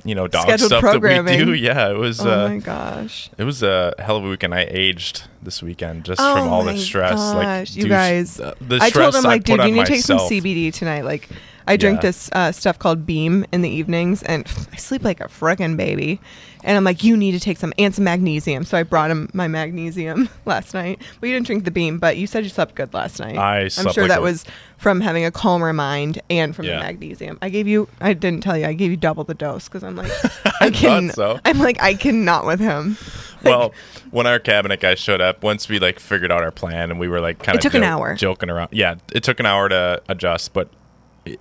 you 0.05 0.15
know, 0.15 0.27
dog 0.27 0.45
Scheduled 0.45 0.71
stuff 0.71 0.83
that 0.83 1.01
we 1.27 1.37
do. 1.37 1.53
Yeah, 1.55 1.91
it 1.91 1.97
was. 1.97 2.25
Oh 2.25 2.31
uh, 2.31 2.49
my 2.49 2.59
gosh. 2.59 3.29
it 3.37 3.45
was 3.45 3.63
a 3.63 3.95
hell 3.99 4.17
of 4.17 4.25
a 4.25 4.29
weekend. 4.29 4.55
I 4.55 4.67
aged 4.71 5.25
this 5.43 5.63
weekend 5.63 6.05
just 6.05 6.21
Oh 6.21 6.35
from 6.35 6.49
all 6.49 6.65
the 6.65 6.79
stress. 6.79 7.19
like 7.35 7.75
you 7.77 7.89
guys. 7.89 8.41
uh, 8.41 8.55
the 8.61 8.77
I 8.77 8.91
told 8.91 9.13
stress 9.13 9.17
him 9.17 9.25
like, 9.25 9.45
dude, 9.45 9.61
you 9.61 9.73
need 9.73 9.87
to 9.87 9.93
take 9.93 10.01
some. 10.03 10.19
CBD 10.19 10.73
tonight. 10.73 11.05
Like, 11.05 11.29
I 11.71 11.77
drink 11.77 11.99
Yeah. 11.99 12.09
this 12.09 12.31
uh, 12.33 12.53
stuff 12.53 12.79
called 12.79 13.07
Beam 13.07 13.45
in 13.53 13.63
the 13.63 13.69
evenings, 13.71 14.23
and 14.25 14.45
I 14.73 14.77
sleep 14.77 15.03
like 15.05 15.21
a 15.21 15.25
frickin' 15.29 15.77
baby. 15.77 16.21
And 16.63 16.77
I'm 16.77 16.85
like, 16.85 17.03
you 17.03 17.17
need 17.17 17.33
to 17.33 17.41
take 17.41 17.57
some 17.57 17.73
and 17.79 17.95
some 17.95 18.05
magnesium. 18.05 18.65
So 18.67 18.77
I 18.77 18.83
brought 18.83 19.11
him 19.11 19.31
my 19.33 19.49
magnesium 19.49 20.29
last 20.45 20.75
night. 20.75 21.01
Well, 21.21 21.29
you 21.31 21.35
didn't 21.35 21.47
drink 21.47 21.65
the 21.65 21.71
Beam, 21.71 21.99
but 21.99 22.19
you 22.19 22.27
said 22.27 22.45
you 22.45 22.51
slept 22.51 22.75
good 22.75 22.93
last 22.93 23.19
night. 23.19 23.39
I 23.39 23.61
I'm 23.63 23.71
sure 23.71 24.03
like 24.03 24.09
that 24.09 24.19
a- 24.19 24.23
was 24.23 24.45
from 24.77 25.01
having 25.01 25.25
a 25.25 25.31
calmer 25.31 25.73
mind 25.73 26.21
and 26.29 26.55
from 26.55 26.67
Yeah. 26.67 26.77
the 26.77 26.83
magnesium. 26.83 27.39
I 27.41 27.49
gave 27.49 27.67
you. 27.67 27.89
I 28.01 28.13
didn't 28.13 28.43
tell 28.43 28.59
you. 28.59 28.67
I 28.67 28.75
gave 28.75 28.91
you 28.91 28.99
double 28.99 29.25
the 29.25 29.33
dose 29.33 29.69
because 29.69 29.83
I'm 29.83 29.97
like, 29.97 30.13
I 30.61 30.71
can. 30.71 31.09
so. 31.11 31.41
I'm 31.47 31.59
like, 31.61 31.83
I 31.83 31.95
cannot 31.95 32.45
with 32.45 32.61
him. 32.61 32.99
well, 33.43 33.73
when 34.11 34.27
our 34.27 34.39
cabinet 34.39 34.81
guy 34.81 34.97
showed 34.97 35.23
up, 35.23 35.43
once 35.43 35.67
we 35.67 35.79
like 35.79 35.99
figured 35.99 36.31
out 36.31 36.43
our 36.43 36.51
plan 36.51 36.91
and 36.91 37.01
we 37.01 37.09
were 37.09 37.21
like 37.23 37.39
kind 37.39 37.57
of 37.57 37.61
It 37.61 37.63
took 37.63 37.73
an 37.75 37.85
hour. 37.85 38.15
joking 38.17 38.51
around. 38.51 38.69
Yeah, 38.73 38.97
it 39.15 39.23
took 39.23 39.41
an 39.41 39.47
hour 39.47 39.71
to 39.71 40.03
adjust, 40.11 40.53
but 40.53 40.69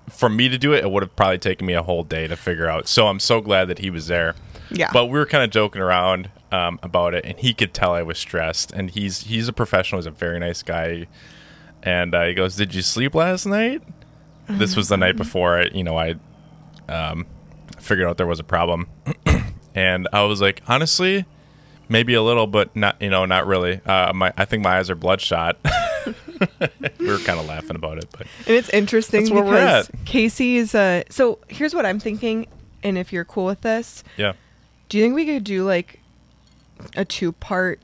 for 0.09 0.29
me 0.29 0.49
to 0.49 0.57
do 0.57 0.73
it, 0.73 0.83
it 0.83 0.91
would 0.91 1.03
have 1.03 1.15
probably 1.15 1.37
taken 1.37 1.65
me 1.65 1.73
a 1.73 1.83
whole 1.83 2.03
day 2.03 2.27
to 2.27 2.35
figure 2.35 2.67
out. 2.67 2.87
So 2.87 3.07
I'm 3.07 3.19
so 3.19 3.41
glad 3.41 3.67
that 3.69 3.79
he 3.79 3.89
was 3.89 4.07
there. 4.07 4.35
Yeah. 4.71 4.91
But 4.91 5.05
we 5.05 5.17
were 5.17 5.25
kind 5.25 5.43
of 5.43 5.49
joking 5.49 5.81
around 5.81 6.29
um, 6.51 6.79
about 6.83 7.13
it, 7.13 7.25
and 7.25 7.39
he 7.39 7.53
could 7.53 7.73
tell 7.73 7.93
I 7.93 8.03
was 8.03 8.17
stressed. 8.17 8.71
And 8.71 8.89
he's 8.91 9.21
he's 9.23 9.47
a 9.47 9.53
professional. 9.53 9.99
He's 9.99 10.05
a 10.05 10.11
very 10.11 10.39
nice 10.39 10.63
guy. 10.63 11.07
And 11.81 12.13
uh, 12.13 12.25
he 12.25 12.33
goes, 12.33 12.55
"Did 12.55 12.75
you 12.75 12.81
sleep 12.81 13.15
last 13.15 13.45
night?" 13.45 13.81
This 14.47 14.75
was 14.75 14.89
the 14.89 14.97
night 14.97 15.15
before. 15.15 15.59
I, 15.59 15.63
you 15.65 15.83
know, 15.83 15.95
I 15.97 16.15
um, 16.87 17.27
figured 17.77 18.07
out 18.07 18.17
there 18.17 18.25
was 18.25 18.39
a 18.39 18.43
problem, 18.43 18.87
and 19.75 20.07
I 20.11 20.23
was 20.23 20.41
like, 20.41 20.61
honestly, 20.67 21.25
maybe 21.87 22.15
a 22.15 22.23
little, 22.23 22.47
but 22.47 22.75
not. 22.75 22.99
You 23.01 23.09
know, 23.09 23.25
not 23.25 23.45
really. 23.45 23.79
Uh, 23.85 24.11
my 24.13 24.33
I 24.37 24.45
think 24.45 24.63
my 24.63 24.77
eyes 24.77 24.89
are 24.89 24.95
bloodshot. 24.95 25.57
we 26.99 27.07
were 27.07 27.17
kind 27.19 27.39
of 27.39 27.45
laughing 27.47 27.75
about 27.75 27.97
it, 27.97 28.07
but 28.11 28.21
And 28.47 28.55
it's 28.55 28.69
interesting 28.69 29.21
That's 29.21 29.31
where 29.31 29.43
we're 29.43 29.51
because 29.53 29.89
at. 29.89 30.05
Casey 30.05 30.57
is 30.57 30.73
a. 30.75 31.03
So 31.09 31.39
here's 31.47 31.73
what 31.75 31.85
I'm 31.85 31.99
thinking, 31.99 32.47
and 32.83 32.97
if 32.97 33.11
you're 33.13 33.25
cool 33.25 33.45
with 33.45 33.61
this, 33.61 34.03
yeah, 34.17 34.33
do 34.89 34.97
you 34.97 35.03
think 35.03 35.15
we 35.15 35.25
could 35.25 35.43
do 35.43 35.63
like 35.65 35.99
a 36.95 37.03
two 37.05 37.31
part 37.33 37.79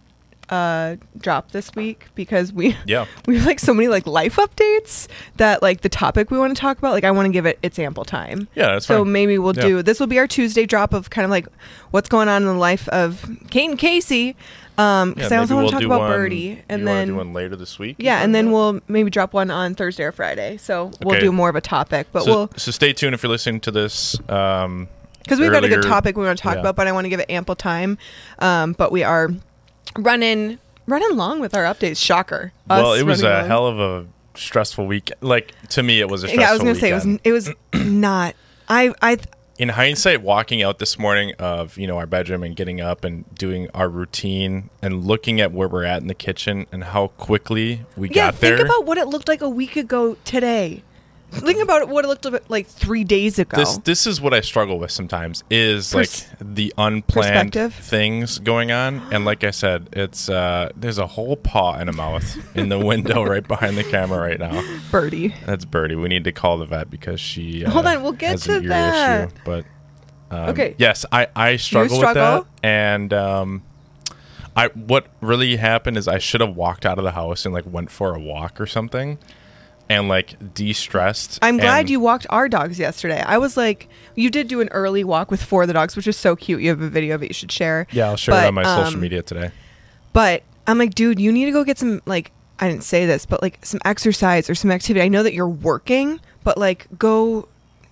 uh 0.50 0.96
drop 1.18 1.52
this 1.54 1.74
week 1.76 2.06
because 2.14 2.54
we 2.54 2.78
yeah. 2.86 3.08
we 3.26 3.36
have 3.36 3.48
like 3.48 3.60
so 3.60 3.74
many 3.74 3.88
like 3.88 4.06
life 4.06 4.36
updates 4.36 5.08
that 5.38 5.64
like 5.64 5.82
the 5.82 5.90
topic 5.90 6.30
we 6.30 6.38
want 6.38 6.56
to 6.56 6.62
talk 6.62 6.78
about 6.78 6.92
like 6.94 7.04
I 7.04 7.10
want 7.10 7.26
to 7.26 7.32
give 7.32 7.48
it 7.48 7.58
its 7.64 7.80
ample 7.80 8.06
time. 8.06 8.48
Yeah, 8.54 8.68
that's 8.74 8.88
right. 8.88 8.96
so 8.96 9.04
fine. 9.04 9.12
maybe 9.12 9.40
we'll 9.40 9.56
Yeah. 9.56 9.64
do 9.64 9.82
this 9.82 10.00
will 10.00 10.06
be 10.08 10.20
our 10.20 10.28
Tuesday 10.28 10.68
drop 10.68 10.94
of 10.94 11.10
kind 11.10 11.26
of 11.26 11.32
like 11.32 11.48
what's 11.90 12.08
going 12.10 12.30
on 12.30 12.44
in 12.44 12.48
the 12.48 12.54
life 12.54 12.88
of 12.90 13.28
Kate 13.50 13.70
and 13.70 13.80
Casey. 13.80 14.36
Um, 14.78 15.14
because 15.14 15.32
I 15.32 15.38
also 15.38 15.56
want 15.56 15.70
to 15.70 15.76
we'll 15.76 15.82
talk 15.82 15.86
about 15.86 16.00
one- 16.02 16.12
Birdie, 16.12 16.62
and 16.68 16.88
then 16.88 17.08
do 17.08 17.16
one 17.16 17.34
later 17.34 17.56
this 17.56 17.80
week. 17.80 17.96
yeah, 18.00 18.24
and 18.24 18.36
then 18.36 18.52
we'll 18.52 18.82
maybe 18.88 19.10
drop 19.10 19.34
one 19.34 19.50
on 19.50 19.76
Thursday 19.76 20.04
or 20.04 20.12
Friday. 20.12 20.58
So 20.58 20.92
we'll 21.04 21.20
do 21.20 21.32
more 21.32 21.50
of 21.50 21.56
a 21.56 21.62
topic, 21.62 22.08
but 22.12 22.24
so, 22.24 22.32
we'll 22.32 22.50
so 22.58 22.72
stay 22.72 22.94
tuned 22.94 23.14
if 23.14 23.24
you're 23.24 23.30
listening 23.30 23.62
to 23.62 23.72
this. 23.72 24.18
Um, 24.30 24.90
because 25.24 25.40
we've 25.40 25.52
got 25.52 25.64
a 25.64 25.70
good 25.70 25.84
topic 25.84 26.18
we 26.18 26.26
want 26.26 26.38
to 26.38 26.44
talk 26.44 26.56
yeah. 26.56 26.60
about, 26.62 26.76
but 26.76 26.88
I 26.88 26.92
want 26.92 27.06
to 27.06 27.10
give 27.10 27.20
it 27.20 27.30
ample 27.30 27.56
time. 27.56 27.98
Um, 28.40 28.74
but 28.74 28.92
we 28.92 29.04
are 29.04 29.32
running 29.98 30.60
running 30.88 31.16
long 31.16 31.40
with 31.40 31.56
our 31.56 31.64
updates. 31.64 31.98
Shocker. 31.98 32.52
well, 32.68 32.94
it 32.94 33.04
was 33.04 33.22
a 33.22 33.30
long. 33.30 33.46
hell 33.48 33.68
of 33.68 33.80
a 33.80 34.08
stressful 34.36 34.86
week. 34.86 35.12
Like 35.22 35.54
to 35.70 35.84
me, 35.84 36.00
it 36.00 36.10
was 36.10 36.24
a 36.24 36.28
stressful 36.28 36.42
Yeah, 36.42 36.50
I 36.50 36.54
was 36.54 36.62
gonna 36.62 36.76
say 36.76 36.92
it 36.92 36.94
was 36.94 37.20
it 37.24 37.32
was 37.32 37.50
not. 37.74 38.36
I 38.68 38.94
I 39.02 39.18
in 39.58 39.70
hindsight, 39.70 40.22
walking 40.22 40.62
out 40.62 40.80
this 40.80 41.00
morning 41.00 41.34
of 41.40 41.78
you 41.78 41.88
know 41.88 41.98
our 41.98 42.06
bedroom 42.06 42.44
and 42.44 42.56
getting 42.56 42.82
up 42.82 43.04
and 43.04 43.24
doing 43.36 43.70
our 43.74 43.90
routine 43.90 44.70
and 44.82 45.06
looking 45.06 45.40
at 45.40 45.52
where 45.52 45.68
we're 45.68 45.84
at 45.84 46.02
in 46.02 46.08
the 46.08 46.14
kitchen 46.14 46.66
and 46.72 46.86
how 46.86 47.08
quickly 47.08 47.86
we 47.96 48.10
yeah. 48.10 48.32
got 48.32 48.40
there. 48.40 48.58
Think 48.58 48.70
about 48.70 48.86
what 48.86 48.98
it 48.98 49.08
looked 49.08 49.28
like 49.28 49.42
a 49.42 49.50
week 49.50 49.76
ago 49.76 50.18
today. 50.26 50.84
Think 51.32 51.62
about 51.62 51.90
what 51.90 52.06
it 52.06 52.08
looked 52.08 52.50
like 52.50 52.66
three 52.68 53.04
days 53.04 53.40
ago. 53.40 53.58
this 53.58 53.78
this 53.80 54.08
is 54.08 54.22
what 54.22 54.34
I 54.34 54.40
struggle 54.42 54.80
with 54.80 54.92
sometimes 54.92 55.44
is 55.50 55.92
Pers- 55.92 56.28
like 56.30 56.40
the 56.56 56.74
unplanned 56.78 57.54
things 57.74 58.40
going 58.40 58.72
on 58.72 59.02
and 59.12 59.26
like 59.26 59.44
I 59.44 59.52
said 59.52 59.90
it's 59.94 60.30
uh 60.30 60.70
there's 60.78 60.98
a 60.98 61.08
whole 61.08 61.36
paw 61.36 61.74
and 61.76 61.90
a 61.90 61.94
mouth 61.94 62.38
in 62.56 62.70
the 62.70 62.80
window 62.80 63.24
right 63.26 63.46
behind 63.46 63.78
the 63.78 63.84
camera 63.84 64.20
right 64.20 64.40
now 64.40 64.64
Birdie. 64.92 65.36
that's 65.46 65.66
Birdie 65.66 65.96
we 65.96 66.08
need 66.08 66.24
to 66.24 66.32
call 66.32 66.58
the 66.58 66.66
vet 66.66 66.90
because 66.90 67.20
she 67.20 67.66
uh, 67.66 67.70
Hold 67.72 67.86
on, 67.88 68.02
we'll 68.02 68.14
get 68.14 68.38
to 68.40 68.62
that. 68.62 69.28
issue 69.30 69.36
but 69.44 69.66
um, 70.32 70.50
Okay. 70.52 70.76
yes 70.78 71.06
I 71.12 71.28
I 71.36 71.58
struggle, 71.58 72.00
with 72.00 72.14
that 72.14 72.46
and 72.64 73.12
um 73.14 73.64
I 74.56 74.68
what 74.70 75.08
really 75.20 75.58
happened 75.58 75.98
is 75.98 76.08
I 76.08 76.18
should 76.20 76.40
have 76.40 76.56
walked 76.56 76.86
out 76.86 76.98
of 76.98 77.04
the 77.04 77.12
house 77.12 77.46
and 77.46 77.54
like 77.54 77.66
went 77.66 77.92
for 77.92 78.16
a 78.16 78.20
walk 78.20 78.62
or 78.62 78.66
something 78.68 79.18
and 79.90 80.08
like 80.08 80.54
de-stressed 80.54 81.40
I'm 81.42 81.58
glad 81.58 81.90
you 81.90 82.00
walked 82.00 82.26
our 82.30 82.50
dogs 82.50 82.80
yesterday. 82.80 83.22
I 83.22 83.38
was 83.38 83.56
like, 83.56 83.88
you 84.16 84.30
did 84.30 84.48
do 84.48 84.62
an 84.62 84.70
early 84.70 85.04
walk 85.04 85.30
with 85.32 85.44
four 85.44 85.62
of 85.64 85.68
the 85.68 85.74
dogs, 85.74 85.96
which 85.96 86.08
is 86.08 86.18
so 86.18 86.36
cute. 86.36 86.62
You 86.62 86.70
have 86.70 86.82
a 86.82 86.90
video 86.90 87.16
of 87.16 87.24
it 87.24 87.28
you 87.28 87.34
should 87.34 87.52
share. 87.52 87.88
yeah 87.92 88.08
I'll 88.08 88.18
share 88.18 88.36
it 88.44 88.48
on 88.48 88.54
my 88.54 88.64
social 88.64 88.96
um, 88.96 89.00
media 89.00 89.22
today 89.22 89.52
But 90.14 90.44
I'm 90.68 90.78
like, 90.78 90.96
dude, 90.96 91.20
you 91.20 91.32
need 91.32 91.46
to 91.46 91.52
go 91.52 91.64
get 91.64 91.78
some 91.78 92.02
like 92.06 92.32
I 92.60 92.70
didn't 92.70 92.84
say 92.86 93.06
this, 93.06 93.26
but 93.26 93.42
like 93.42 93.60
some 93.66 93.80
exercise 93.86 94.50
or 94.50 94.56
some 94.56 94.72
activity. 94.72 95.04
I 95.04 95.10
know 95.10 95.24
that 95.24 95.34
you're 95.34 95.48
working, 95.50 96.20
but 96.44 96.58
like 96.58 96.88
go 96.98 97.48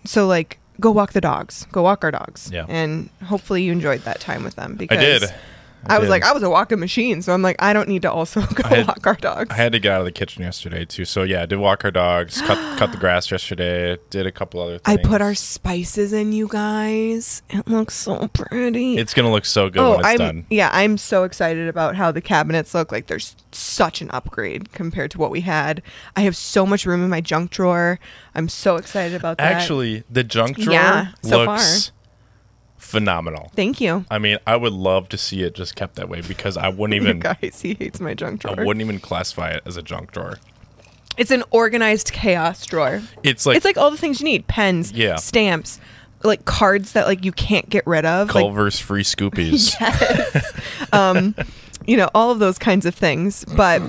so 0.05 0.25
like 0.25 0.57
go 0.79 0.89
walk 0.89 1.13
the 1.13 1.21
dogs. 1.21 1.67
Go 1.71 1.83
walk 1.83 2.03
our 2.03 2.11
dogs. 2.11 2.49
Yeah. 2.51 2.65
And 2.67 3.09
hopefully 3.25 3.63
you 3.63 3.71
enjoyed 3.71 4.01
that 4.01 4.19
time 4.19 4.43
with 4.43 4.55
them 4.55 4.75
because 4.75 4.97
I 4.97 5.01
did 5.01 5.33
I, 5.87 5.99
was 5.99 6.09
like, 6.09 6.23
I 6.23 6.31
was 6.31 6.43
a 6.43 6.49
walking 6.49 6.79
machine, 6.79 7.21
so 7.21 7.33
I'm 7.33 7.41
like, 7.41 7.55
I 7.59 7.73
don't 7.73 7.89
need 7.89 8.01
to 8.03 8.11
also 8.11 8.41
go 8.53 8.67
had- 8.67 8.87
walk 8.87 9.05
our 9.05 9.15
dogs. 9.15 9.49
I 9.49 9.55
had 9.55 9.71
to 9.73 9.79
get 9.79 9.91
out 9.91 10.01
of 10.01 10.05
the 10.05 10.11
kitchen 10.11 10.43
yesterday 10.43 10.85
too. 10.85 11.05
So 11.05 11.23
yeah, 11.23 11.43
I 11.43 11.45
did 11.45 11.59
walk 11.59 11.83
our 11.83 11.91
dogs, 11.91 12.41
cut 12.41 12.57
cut 12.77 12.91
the 12.91 12.97
grass 12.97 13.29
yesterday, 13.31 13.97
did 14.09 14.25
a 14.25 14.31
couple 14.31 14.61
other 14.61 14.79
things. 14.79 14.99
I 14.99 15.01
put 15.01 15.21
our 15.21 15.35
spices 15.35 16.13
in, 16.13 16.31
you 16.31 16.47
guys. 16.47 17.41
It 17.49 17.67
looks 17.67 17.95
so 17.95 18.27
pretty. 18.29 18.97
It's 18.97 19.13
gonna 19.13 19.31
look 19.31 19.45
so 19.45 19.69
good 19.69 19.81
oh, 19.81 19.91
when 19.91 19.99
it's 19.99 20.07
I'm 20.09 20.17
done. 20.17 20.45
yeah, 20.49 20.69
I'm 20.73 20.97
so 20.97 21.23
excited 21.23 21.67
about 21.67 21.95
how 21.95 22.11
the 22.11 22.21
cabinets 22.21 22.73
look. 22.73 22.91
Like 22.91 23.07
there's 23.07 23.35
such 23.51 24.01
an 24.01 24.09
upgrade 24.11 24.71
compared 24.71 25.11
to 25.11 25.17
what 25.17 25.31
we 25.31 25.41
had. 25.41 25.81
I 26.15 26.21
have 26.21 26.35
so 26.35 26.65
much 26.65 26.85
room 26.85 27.03
in 27.03 27.09
my 27.09 27.21
junk 27.21 27.51
drawer. 27.51 27.99
I'm 28.35 28.49
so 28.49 28.77
excited 28.77 29.15
about 29.15 29.37
that. 29.37 29.51
Actually, 29.51 30.03
the 30.09 30.23
junk 30.23 30.57
drawer 30.57 30.73
Yeah, 30.73 31.07
so 31.21 31.43
looks 31.43 31.91
phenomenal. 32.83 33.51
thank 33.55 33.79
you. 33.81 34.05
I 34.11 34.19
mean, 34.19 34.37
I 34.45 34.55
would 34.55 34.73
love 34.73 35.09
to 35.09 35.17
see 35.17 35.41
it 35.43 35.55
just 35.55 35.75
kept 35.75 35.95
that 35.95 36.09
way 36.09 36.21
because 36.21 36.57
I 36.57 36.69
wouldn't 36.69 36.93
even 37.01 37.19
guys, 37.19 37.61
he 37.61 37.73
hates 37.75 37.99
my 37.99 38.13
junk 38.13 38.41
drawer. 38.41 38.59
I 38.59 38.63
wouldn't 38.63 38.81
even 38.81 38.99
classify 38.99 39.49
it 39.51 39.63
as 39.65 39.77
a 39.77 39.81
junk 39.81 40.11
drawer. 40.11 40.37
It's 41.17 41.31
an 41.31 41.43
organized 41.51 42.11
chaos 42.11 42.65
drawer. 42.65 43.01
It's 43.23 43.45
like, 43.45 43.55
it's 43.55 43.65
like 43.65 43.77
all 43.77 43.91
the 43.91 43.97
things 43.97 44.19
you 44.19 44.25
need: 44.25 44.47
pens, 44.47 44.91
Yeah. 44.91 45.15
stamps, 45.17 45.79
like 46.23 46.45
cards 46.45 46.93
that 46.93 47.05
like 47.07 47.23
you 47.23 47.31
can't 47.31 47.69
get 47.69 47.85
rid 47.85 48.05
of. 48.05 48.27
Like 48.29 48.43
Culver's 48.43 48.79
free 48.79 49.03
scoopies. 49.03 49.75
yes. 49.79 50.53
um, 50.91 51.35
you 51.85 51.97
know, 51.97 52.09
all 52.15 52.31
of 52.31 52.39
those 52.39 52.57
kinds 52.57 52.85
of 52.85 52.95
things. 52.95 53.45
But, 53.45 53.81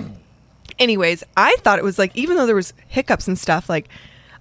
anyways, 0.78 1.24
I 1.36 1.56
thought 1.60 1.78
it 1.78 1.84
was 1.84 1.98
like 1.98 2.14
even 2.16 2.36
though 2.36 2.46
there 2.46 2.54
was 2.56 2.74
hiccups 2.88 3.26
and 3.26 3.38
stuff, 3.38 3.68
like 3.68 3.88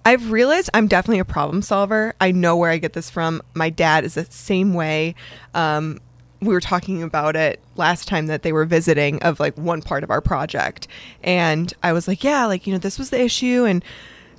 I've 0.04 0.30
realized 0.30 0.70
I'm 0.74 0.86
definitely 0.86 1.20
a 1.20 1.24
problem 1.24 1.62
solver. 1.62 2.14
I 2.20 2.30
know 2.30 2.56
where 2.56 2.70
I 2.70 2.78
get 2.78 2.92
this 2.92 3.08
from. 3.08 3.42
My 3.54 3.70
dad 3.70 4.04
is 4.04 4.14
the 4.14 4.26
same 4.26 4.74
way. 4.74 5.14
Um, 5.54 6.00
we 6.40 6.52
were 6.52 6.60
talking 6.60 7.02
about 7.02 7.36
it 7.36 7.60
last 7.76 8.06
time 8.06 8.26
that 8.26 8.42
they 8.42 8.52
were 8.52 8.66
visiting 8.66 9.22
of 9.22 9.40
like 9.40 9.56
one 9.56 9.80
part 9.80 10.04
of 10.04 10.10
our 10.10 10.20
project, 10.20 10.88
and 11.22 11.72
I 11.82 11.92
was 11.92 12.06
like, 12.06 12.22
yeah, 12.22 12.44
like 12.46 12.66
you 12.66 12.72
know, 12.72 12.78
this 12.78 12.98
was 12.98 13.10
the 13.10 13.20
issue, 13.20 13.64
and 13.64 13.82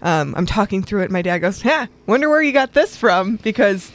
um, 0.02 0.36
I'm 0.38 0.46
talking 0.46 0.84
through 0.84 1.02
it. 1.02 1.12
My 1.12 1.24
dad 1.24 1.40
goes, 1.40 1.66
yeah, 1.66 1.88
wonder 2.06 2.30
where 2.30 2.44
you 2.44 2.52
got 2.52 2.74
this 2.74 2.96
from 2.96 3.38
because 3.38 3.92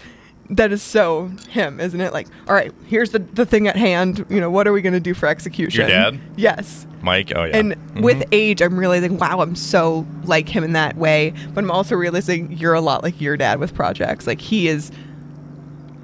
that 0.50 0.72
is 0.72 0.82
so 0.82 1.30
him, 1.48 1.80
isn't 1.80 2.00
it? 2.00 2.12
Like, 2.12 2.26
all 2.48 2.54
right, 2.54 2.72
here's 2.86 3.10
the 3.10 3.18
the 3.20 3.46
thing 3.46 3.68
at 3.68 3.76
hand. 3.76 4.24
You 4.28 4.40
know, 4.40 4.50
what 4.50 4.66
are 4.68 4.72
we 4.72 4.82
gonna 4.82 5.00
do 5.00 5.14
for 5.14 5.26
execution? 5.26 5.80
Your 5.82 5.88
dad? 5.88 6.20
Yes. 6.36 6.86
Mike. 7.02 7.32
Oh 7.34 7.44
yeah. 7.44 7.56
And 7.56 7.74
Mhm. 7.94 8.02
with 8.02 8.24
age, 8.32 8.60
I'm 8.60 8.76
realizing, 8.78 9.16
wow, 9.16 9.40
I'm 9.40 9.54
so 9.56 10.06
like 10.24 10.48
him 10.48 10.62
in 10.64 10.72
that 10.74 10.96
way. 10.96 11.32
But 11.54 11.64
I'm 11.64 11.70
also 11.70 11.94
realizing 11.96 12.52
you're 12.52 12.74
a 12.74 12.80
lot 12.80 13.02
like 13.02 13.20
your 13.20 13.36
dad 13.36 13.58
with 13.58 13.74
projects. 13.74 14.26
Like 14.26 14.40
he 14.40 14.68
is 14.68 14.90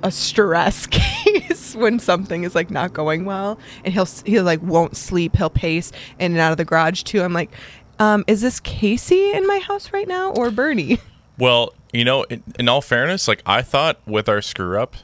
a 0.03 0.11
stress 0.11 0.87
case 0.91 1.75
when 1.75 1.99
something 1.99 2.45
is 2.45 2.55
like 2.55 2.71
not 2.71 2.93
going 2.93 3.25
well, 3.25 3.59
and 3.85 3.93
he'll 3.93 4.09
he 4.25 4.41
like 4.41 4.63
won't 4.63 4.97
sleep. 4.97 5.37
He'll 5.37 5.51
pace 5.51 5.93
in 6.19 6.33
and 6.33 6.41
out 6.41 6.53
of 6.53 6.57
the 6.59 6.65
garage 6.65 7.03
too. 7.03 7.23
I'm 7.23 7.33
like, 7.33 7.51
um, 7.99 8.25
is 8.27 8.41
this 8.41 8.61
Casey 8.61 9.33
in 9.33 9.47
my 9.47 9.59
house 9.59 9.93
right 9.93 10.07
now 10.09 10.31
or 10.33 10.51
Bernie? 10.51 10.99
Well, 11.39 11.75
you 11.97 12.05
know, 12.05 12.23
in, 12.25 12.43
in 12.59 12.69
all 12.69 12.81
fairness, 12.81 13.27
like 13.29 13.43
I 13.47 13.63
thought 13.63 14.01
with 14.07 14.29
our 14.29 14.43
screw 14.43 14.81
up 14.81 14.97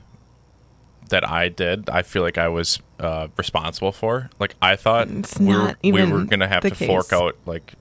that 1.08 1.28
I 1.28 1.48
did, 1.48 1.88
I 1.90 2.02
feel 2.02 2.22
like 2.22 2.38
I 2.38 2.48
was 2.48 2.78
uh, 2.98 3.28
responsible 3.36 3.92
for. 3.92 4.30
Like 4.38 4.54
I 4.62 4.76
thought 4.76 5.08
It's 5.10 5.38
we 5.38 5.54
were 5.56 5.74
we 5.82 6.04
were 6.04 6.24
gonna 6.24 6.48
have 6.48 6.62
to 6.62 6.74
fork 6.74 7.12
out 7.12 7.36
like 7.46 7.74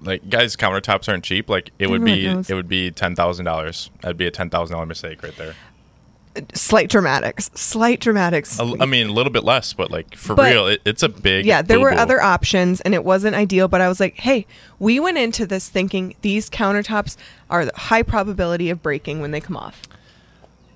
like 0.00 0.28
guys 0.28 0.56
countertops 0.56 1.08
aren't 1.08 1.24
cheap. 1.24 1.48
Like 1.48 1.70
it 1.78 1.88
would 1.88 2.00
Everyone 2.02 2.18
be 2.20 2.26
knows. 2.34 2.50
it 2.50 2.54
would 2.54 2.68
be 2.68 2.90
ten 2.90 3.14
thousand 3.14 3.44
dollars. 3.44 3.90
That'd 4.02 4.16
be 4.16 4.26
a 4.26 4.30
ten 4.30 4.50
thousand 4.50 4.74
dollar 4.74 4.86
mistake 4.86 5.22
right 5.22 5.36
there. 5.36 5.54
Slight 6.54 6.88
dramatics, 6.90 7.50
slight 7.54 8.00
dramatics. 8.00 8.58
I 8.60 8.86
mean, 8.86 9.08
a 9.08 9.12
little 9.12 9.32
bit 9.32 9.44
less, 9.44 9.72
but 9.72 9.90
like 9.90 10.14
for 10.16 10.34
But- 10.34 10.52
real, 10.52 10.66
it, 10.66 10.80
it's 10.84 11.02
a 11.02 11.08
big. 11.08 11.46
yeah, 11.46 11.62
there 11.62 11.80
were 11.80 11.90
boo-boo. 11.90 12.02
other 12.02 12.22
options 12.22 12.80
and 12.82 12.94
it 12.94 13.04
wasn't 13.04 13.34
ideal, 13.36 13.68
but 13.68 13.80
I 13.80 13.88
was 13.88 14.00
like, 14.00 14.18
hey, 14.18 14.46
we 14.78 14.98
went 15.00 15.18
into 15.18 15.46
this 15.46 15.68
thinking 15.68 16.14
these 16.22 16.48
countertops 16.50 17.16
are 17.50 17.64
the 17.64 17.72
high 17.76 18.02
probability 18.02 18.70
of 18.70 18.82
breaking 18.82 19.20
when 19.20 19.30
they 19.30 19.40
come 19.40 19.56
off. 19.56 19.82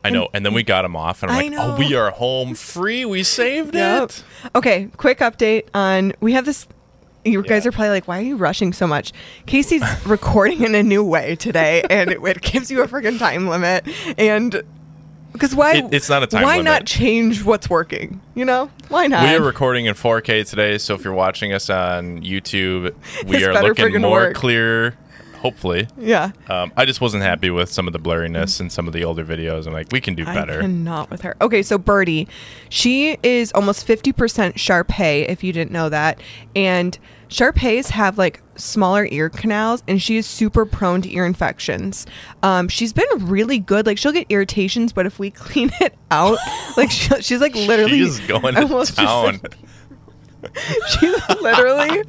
I 0.05 0.11
know, 0.11 0.29
and 0.35 0.45
then 0.45 0.53
we 0.53 0.65
got 0.65 0.83
them 0.83 0.97
off, 0.97 1.23
and 1.23 1.31
I'm 1.31 1.39
I 1.39 1.43
like, 1.43 1.51
know. 1.53 1.75
oh, 1.77 1.79
we 1.79 1.95
are 1.95 2.11
home 2.11 2.55
free. 2.57 3.05
We 3.05 3.23
saved 3.23 3.73
Yep. 3.75 4.03
it. 4.03 4.25
Okay, 4.57 4.89
quick 4.97 5.21
update 5.21 5.67
on 5.75 6.13
we 6.21 6.33
have 6.33 6.45
this 6.45 6.67
you 7.25 7.41
guys 7.45 7.65
Yeah. 7.65 7.69
are 7.69 7.73
probably 7.73 7.91
like, 7.91 8.09
why 8.09 8.19
are 8.19 8.23
you 8.23 8.37
rushing 8.37 8.73
so 8.73 8.85
much? 8.89 9.13
Casey's 9.47 9.85
recording 10.05 10.63
in 10.65 10.75
a 10.75 10.83
new 10.83 11.05
way 11.05 11.37
today, 11.37 11.85
and 11.89 12.11
it, 12.11 12.19
it 12.21 12.43
gives 12.43 12.69
you 12.69 12.83
a 12.83 12.89
freaking 12.89 13.17
time 13.17 13.47
limit. 13.47 13.87
And 14.19 14.63
because 15.33 15.55
why? 15.55 15.77
It- 15.77 15.93
it's 15.95 16.09
not 16.09 16.23
a 16.23 16.27
time 16.27 16.43
Why 16.43 16.53
limit. 16.59 16.65
not 16.65 16.87
change 16.87 17.43
what's 17.45 17.69
working? 17.71 18.21
You 18.35 18.45
know, 18.45 18.71
why 18.89 19.07
not? 19.07 19.23
We 19.25 19.35
are 19.35 19.43
recording 19.43 19.87
in 19.87 19.95
4K 19.95 20.49
today, 20.49 20.79
so 20.79 20.95
if 20.95 21.05
you're 21.05 21.13
watching 21.15 21.53
us 21.53 21.69
on 21.71 22.23
YouTube, 22.23 22.95
we 23.27 23.39
This 23.39 23.45
are 23.45 23.63
looking 23.63 24.01
more 24.01 24.11
work. 24.21 24.35
clear. 24.35 24.97
Hopefully, 25.39 25.89
yeah. 25.99 26.31
um, 26.49 26.71
I 26.77 26.85
just 26.85 27.01
wasn't 27.01 27.25
happy 27.25 27.51
with 27.51 27.69
some 27.69 27.89
of 27.89 27.93
the 27.93 27.99
blurriness 27.99 28.61
in 28.61 28.71
some 28.71 28.87
of 28.87 28.93
the 28.93 29.03
older 29.03 29.25
videos. 29.25 29.67
I'm 29.67 29.73
like, 29.73 29.89
we 29.91 30.01
can 30.01 30.15
do 30.15 30.25
I 30.25 30.33
better. 30.35 30.61
cannot 30.61 31.11
with 31.11 31.23
her. 31.23 31.35
Okay, 31.41 31.65
so 31.65 31.79
Birdie, 31.79 32.29
she 32.69 33.19
is 33.25 33.51
almost 33.51 33.85
50% 33.85 34.13
Sharpei, 34.55 35.29
if 35.29 35.43
you 35.43 35.53
didn't 35.53 35.73
know 35.73 35.89
that. 35.89 36.21
And 36.55 36.97
Sharpeis 37.33 37.89
have 37.91 38.19
like 38.19 38.43
smaller 38.57 39.07
ear 39.11 39.29
canals, 39.31 39.83
and 39.89 40.01
she 40.03 40.17
is 40.19 40.27
super 40.27 40.67
prone 40.67 41.01
to 41.03 41.13
ear 41.15 41.25
infections. 41.25 42.07
Um, 42.43 42.69
she's 42.69 42.93
been 42.93 43.07
really 43.21 43.59
good. 43.59 43.87
Like, 43.87 43.97
she'll 43.99 44.13
get 44.13 44.27
irritations, 44.29 44.93
but 44.93 45.07
if 45.07 45.19
we 45.19 45.31
clean 45.33 45.71
it 45.81 45.95
out, 46.11 46.39
like, 46.77 46.91
she, 46.91 47.09
she's 47.23 47.41
like 47.41 47.55
literally. 47.55 47.99
She's 47.99 48.21
going 48.21 48.55
to 48.55 48.63
almost 48.65 48.97
just, 48.97 48.99
town. 49.07 49.41
like- 49.43 49.57
she's 51.01 51.29
literally 51.41 52.03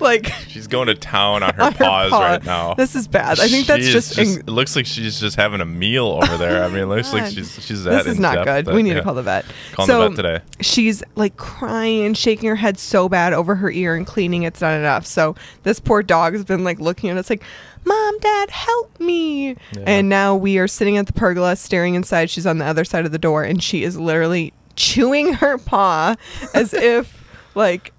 like. 0.00 0.26
She's 0.48 0.66
going 0.66 0.86
to 0.88 0.94
town 0.94 1.42
on 1.42 1.54
her 1.54 1.62
on 1.62 1.72
her 1.72 1.84
paws 1.84 2.10
paw. 2.10 2.20
right 2.20 2.44
now. 2.44 2.74
This 2.74 2.94
is 2.94 3.08
bad. 3.08 3.40
I 3.40 3.48
think 3.48 3.66
that's 3.66 3.82
She 3.84 3.88
is 3.96 4.14
just. 4.14 4.18
in- 4.18 4.40
it 4.40 4.48
looks 4.48 4.76
like 4.76 4.86
she's 4.86 5.18
just 5.20 5.36
having 5.36 5.60
a 5.60 5.64
meal 5.64 6.06
over 6.22 6.36
there. 6.36 6.64
I 6.64 6.68
mean, 6.68 6.78
it 6.78 6.86
looks 6.86 7.12
like 7.12 7.32
she's 7.32 7.52
she's 7.64 7.84
that 7.84 8.04
this 8.04 8.14
is 8.14 8.20
not 8.20 8.44
good. 8.44 8.66
that- 8.66 8.74
we 8.74 8.82
need 8.82 8.90
yeah. 8.90 8.96
to 8.96 9.02
call 9.02 9.14
the 9.14 9.22
vet. 9.22 9.44
Calling 9.72 9.86
so 9.88 10.02
the 10.02 10.08
vet 10.10 10.16
today. 10.16 10.44
she's 10.60 11.02
like 11.16 11.36
crying 11.36 12.04
and 12.04 12.16
shaking 12.16 12.48
her 12.48 12.56
head 12.56 12.78
so 12.78 13.08
bad 13.08 13.32
over 13.32 13.56
her 13.56 13.70
ear 13.70 13.94
and 13.94 14.06
cleaning 14.06 14.44
it's 14.44 14.60
not 14.60 14.74
enough. 14.74 15.06
So 15.06 15.34
this 15.62 15.80
poor 15.80 16.02
dog 16.02 16.34
has 16.34 16.44
been 16.44 16.64
like 16.64 16.78
looking 16.80 17.10
at 17.10 17.16
us 17.16 17.28
like, 17.30 17.42
"Mom, 17.84 18.18
Dad, 18.20 18.50
help 18.50 18.98
me!" 19.00 19.48
Yeah. 19.48 19.56
And 19.86 20.08
now 20.08 20.34
we 20.36 20.58
are 20.58 20.68
sitting 20.68 20.96
at 20.96 21.06
the 21.06 21.12
pergola, 21.12 21.56
staring 21.56 21.94
inside. 21.94 22.30
She's 22.30 22.46
on 22.46 22.58
the 22.58 22.64
other 22.64 22.84
side 22.84 23.04
of 23.04 23.12
the 23.12 23.18
door, 23.18 23.42
and 23.44 23.62
she 23.62 23.82
is 23.84 23.96
literally 23.98 24.52
chewing 24.76 25.34
her 25.34 25.58
paw 25.58 26.16
as 26.54 26.72
if 26.74 27.23
like 27.54 27.92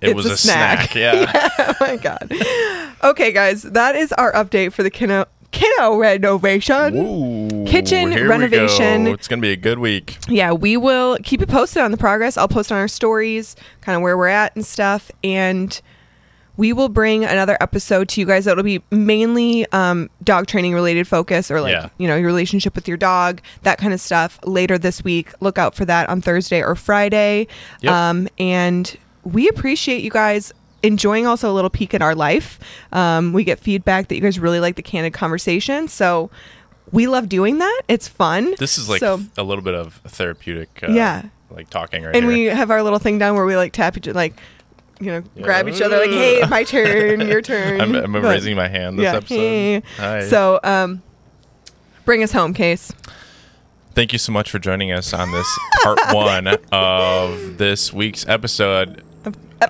It 0.00 0.10
it's 0.10 0.14
was 0.16 0.26
a 0.26 0.36
snack. 0.36 0.90
snack. 0.90 0.94
Yeah. 0.94 1.48
oh 1.58 1.74
my 1.80 1.96
god. 1.96 2.32
Okay, 3.02 3.32
guys, 3.32 3.62
that 3.62 3.96
is 3.96 4.12
our 4.14 4.32
update 4.32 4.72
for 4.72 4.82
the 4.82 4.90
kiddo 4.90 5.26
kiddo 5.50 5.96
renovation. 5.96 6.96
Ooh, 6.96 7.64
Kitchen 7.64 8.10
renovation. 8.28 9.06
It's 9.06 9.28
gonna 9.28 9.40
be 9.42 9.52
a 9.52 9.56
good 9.56 9.78
week. 9.78 10.18
Yeah, 10.28 10.52
we 10.52 10.76
will 10.76 11.16
keep 11.22 11.40
you 11.40 11.46
posted 11.46 11.82
on 11.82 11.90
the 11.92 11.96
progress. 11.96 12.36
I'll 12.36 12.48
post 12.48 12.72
on 12.72 12.78
our 12.78 12.88
stories, 12.88 13.54
kind 13.80 13.94
of 13.96 14.02
where 14.02 14.16
we're 14.18 14.28
at 14.28 14.54
and 14.56 14.66
stuff, 14.66 15.10
and 15.22 15.80
we 16.56 16.72
will 16.72 16.88
bring 16.88 17.24
another 17.24 17.56
episode 17.60 18.08
to 18.10 18.20
you 18.20 18.26
guys 18.26 18.44
that'll 18.44 18.62
be 18.62 18.80
mainly 18.90 19.66
um, 19.72 20.08
dog 20.22 20.46
training 20.46 20.72
related 20.74 21.06
focus 21.08 21.50
or 21.50 21.60
like 21.60 21.72
Yeah. 21.72 21.88
you 21.98 22.06
know 22.08 22.16
your 22.16 22.26
relationship 22.26 22.74
with 22.74 22.86
your 22.88 22.96
dog 22.96 23.40
that 23.62 23.78
kind 23.78 23.92
of 23.92 24.00
stuff 24.00 24.38
later 24.44 24.78
this 24.78 25.02
week 25.02 25.32
look 25.40 25.58
out 25.58 25.74
for 25.74 25.84
that 25.86 26.08
on 26.08 26.20
thursday 26.20 26.62
or 26.62 26.74
friday 26.76 27.46
Yep. 27.80 27.92
um, 27.92 28.28
and 28.38 28.96
we 29.24 29.48
appreciate 29.48 30.02
you 30.04 30.10
guys 30.10 30.52
enjoying 30.82 31.26
also 31.26 31.50
a 31.50 31.54
little 31.54 31.70
peek 31.70 31.94
at 31.94 32.02
our 32.02 32.14
life 32.14 32.60
um, 32.92 33.32
we 33.32 33.42
get 33.42 33.58
feedback 33.58 34.08
that 34.08 34.14
you 34.14 34.20
guys 34.20 34.38
really 34.38 34.60
like 34.60 34.76
the 34.76 34.82
candid 34.82 35.12
conversation 35.12 35.88
so 35.88 36.30
we 36.92 37.06
love 37.08 37.28
doing 37.28 37.58
that 37.58 37.80
it's 37.88 38.06
fun 38.06 38.54
This 38.58 38.78
is 38.78 38.88
like 38.88 39.00
so, 39.00 39.20
a 39.36 39.42
little 39.42 39.64
bit 39.64 39.74
of 39.74 39.94
therapeutic. 40.06 40.68
Uh, 40.86 40.92
Yeah. 40.92 41.22
Like 41.50 41.70
talking 41.70 42.02
right 42.02 42.14
and 42.16 42.24
here. 42.26 42.32
we 42.32 42.44
have 42.56 42.70
our 42.70 42.82
little 42.82 42.98
thing 42.98 43.18
down 43.18 43.34
where 43.36 43.44
we 43.46 43.56
like 43.56 43.72
tap 43.72 43.96
each 43.96 44.06
like 44.08 44.34
you 45.00 45.06
know 45.06 45.22
Yeah. 45.34 45.42
grab 45.42 45.68
each 45.68 45.80
other 45.82 45.98
like 45.98 46.10
hey 46.10 46.42
my 46.48 46.62
turn 46.64 47.20
your 47.26 47.42
turn 47.50 47.80
I'm, 47.80 47.94
I'm 47.94 48.12
But- 48.12 48.22
raising 48.22 48.56
my 48.56 48.68
hand 48.68 48.98
this 48.98 49.04
yeah 49.04 49.16
episode. 49.16 49.34
hey. 49.34 49.82
Hi. 49.96 50.28
so 50.28 50.60
um 50.62 51.02
bring 52.04 52.22
us 52.22 52.32
home 52.32 52.54
case 52.54 52.92
Thank 53.94 54.12
you 54.12 54.18
so 54.18 54.32
much 54.32 54.50
for 54.50 54.58
joining 54.58 54.90
us 54.90 55.12
on 55.14 55.30
this 55.30 55.46
part 55.84 55.98
one 56.12 56.48
of 56.72 57.58
this 57.58 57.92
week's 57.92 58.26
episode. 58.26 59.04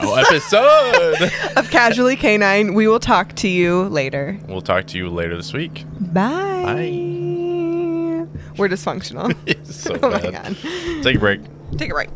Oh, 0.00 0.14
episode! 0.14 1.30
of 1.56 1.70
casually 1.70 2.16
canine 2.16 2.72
we 2.74 2.88
will 2.88 2.98
talk 2.98 3.34
to 3.36 3.48
you 3.48 3.84
later 3.84 4.38
we'll 4.48 4.62
talk 4.62 4.86
to 4.88 4.98
you 4.98 5.08
later 5.10 5.36
this 5.36 5.52
week. 5.52 5.84
bye 6.00 6.64
Bye. 6.64 8.26
we're 8.56 8.68
dysfunctional 8.68 9.32
so 9.72 9.96
oh 10.02 10.10
my 10.10 10.20
god 10.30 10.56
Take 11.04 11.16
a 11.16 11.18
break. 11.20 11.40
take 11.76 11.90
a 11.90 11.94
right 11.94 12.10